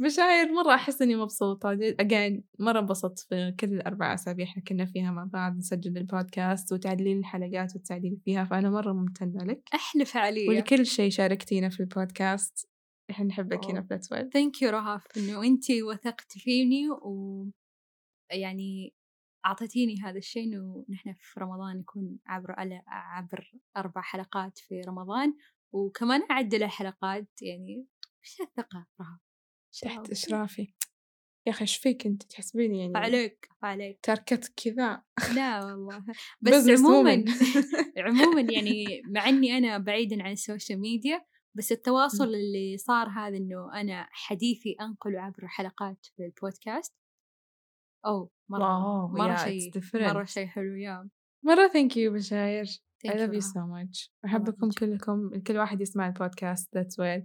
بشاير 0.00 0.52
مرة 0.52 0.74
أحس 0.74 1.02
إني 1.02 1.16
مبسوطة. 1.16 1.72
أجين 1.72 2.44
مرة 2.58 2.80
انبسطت 2.80 3.18
في 3.18 3.54
كل 3.60 3.66
الأربع 3.66 4.14
أسابيع 4.14 4.46
إحنا 4.46 4.62
كنا 4.62 4.84
فيها 4.84 5.10
مع 5.10 5.24
بعض 5.24 5.56
نسجل 5.56 5.96
البودكاست 5.96 6.72
وتعدلين 6.72 7.18
الحلقات 7.18 7.76
وتساعدين 7.76 8.20
فيها 8.24 8.44
فأنا 8.44 8.70
مرة 8.70 8.92
ممتنة 8.92 9.44
لك. 9.44 9.68
أحلى 9.74 10.04
فعالية 10.04 10.48
ولكل 10.48 10.86
شيء 10.86 11.10
شاركتينا 11.10 11.68
في 11.68 11.80
البودكاست. 11.80 12.70
إحنا 13.10 13.26
نحبك 13.26 13.64
هنا. 13.64 13.82
في 13.82 13.98
Well 13.98 14.32
thank 14.32 14.62
you 14.62 14.70
رهف 14.70 15.06
إنه 15.16 15.42
أنت 15.42 15.70
وثقت 15.70 16.32
فيني 16.38 16.90
و 16.90 17.46
يعني 18.32 18.94
أعطيتيني 19.46 19.94
هذا 20.02 20.18
الشيء 20.18 20.44
إنه 20.44 20.84
نحن 20.88 21.12
في 21.12 21.40
رمضان 21.40 21.76
نكون 21.76 22.18
عبر 22.26 22.52
على 22.52 22.82
عبر 22.86 23.52
أربع 23.76 24.00
حلقات 24.00 24.58
في 24.58 24.80
رمضان. 24.80 25.34
وكمان 25.72 26.22
اعدل 26.30 26.62
الحلقات 26.62 27.28
يعني 27.42 27.86
وش 28.22 28.40
الثقة 28.40 28.86
رهف 29.00 29.29
تحت. 29.82 30.10
إشرافي. 30.10 30.74
يا 31.46 31.52
أخي 31.52 31.60
إيش 31.60 31.76
فيك 31.76 32.06
أنت؟ 32.06 32.22
تحسبيني 32.22 32.80
يعني 32.80 32.92
عليك 32.96 33.48
عليك 33.62 33.98
تركتك 34.02 34.52
كذا. 34.56 35.02
لا 35.34 35.58
والله. 35.64 36.04
بس 36.40 36.68
عموما. 36.68 37.24
عموما 38.06 38.40
يعني 38.52 38.84
مع 39.14 39.28
إني 39.28 39.58
أنا 39.58 39.78
بعيدا 39.78 40.22
عن 40.22 40.32
السوشيال 40.32 40.80
ميديا 40.80 41.24
بس 41.56 41.72
التواصل 41.72 42.24
اللي 42.34 42.76
صار 42.76 43.08
هذا 43.08 43.36
إنه 43.36 43.80
أنا 43.80 44.08
حديثي 44.10 44.76
أنقله 44.80 45.20
عبر 45.20 45.46
حلقات 45.46 46.06
في 46.16 46.24
البودكاست 46.24 46.94
أو 48.06 48.30
مرة 48.50 48.84
واو 48.84 49.08
مرة 49.08 49.36
yeah, 49.36 49.44
شيء. 49.44 49.70
مرة 49.94 50.24
شيء 50.24 50.46
حلو 50.46 50.74
يا 50.76 51.08
مرة 51.44 51.68
thank 51.68 51.92
you 51.92 52.12
بشاير. 52.14 52.64
Thank 53.06 53.12
I 53.12 53.16
love 53.16 53.34
you 53.34 53.40
so 53.40 53.60
much. 53.66 54.10
أحبكم. 54.24 54.70
كلكم 54.70 55.42
كل 55.46 55.56
واحد 55.56 55.80
يسمع 55.80 56.06
البودكاست 56.06 56.78
Let's 56.78 56.94
Well. 57.00 57.22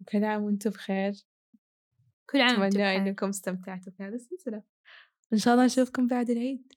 وكل 0.00 0.24
عام 0.24 0.42
وأنتم 0.42 0.70
بخير. 0.70 1.12
كل 2.30 2.40
عام 2.40 2.62
أتمنى. 2.62 2.96
إنكم 2.96 3.28
استمتعتوا 3.28 3.92
في 3.92 4.02
هذه 4.02 4.14
السلسلة. 4.14 4.62
إن 5.32 5.38
شاء 5.38 5.54
الله 5.54 5.66
نشوفكم 5.66 6.06
بعد 6.06 6.30
العيد. 6.30 6.72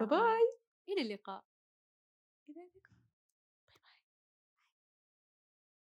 باي 0.00 0.58
إلى 0.88 1.02
اللقاء. 1.02 1.44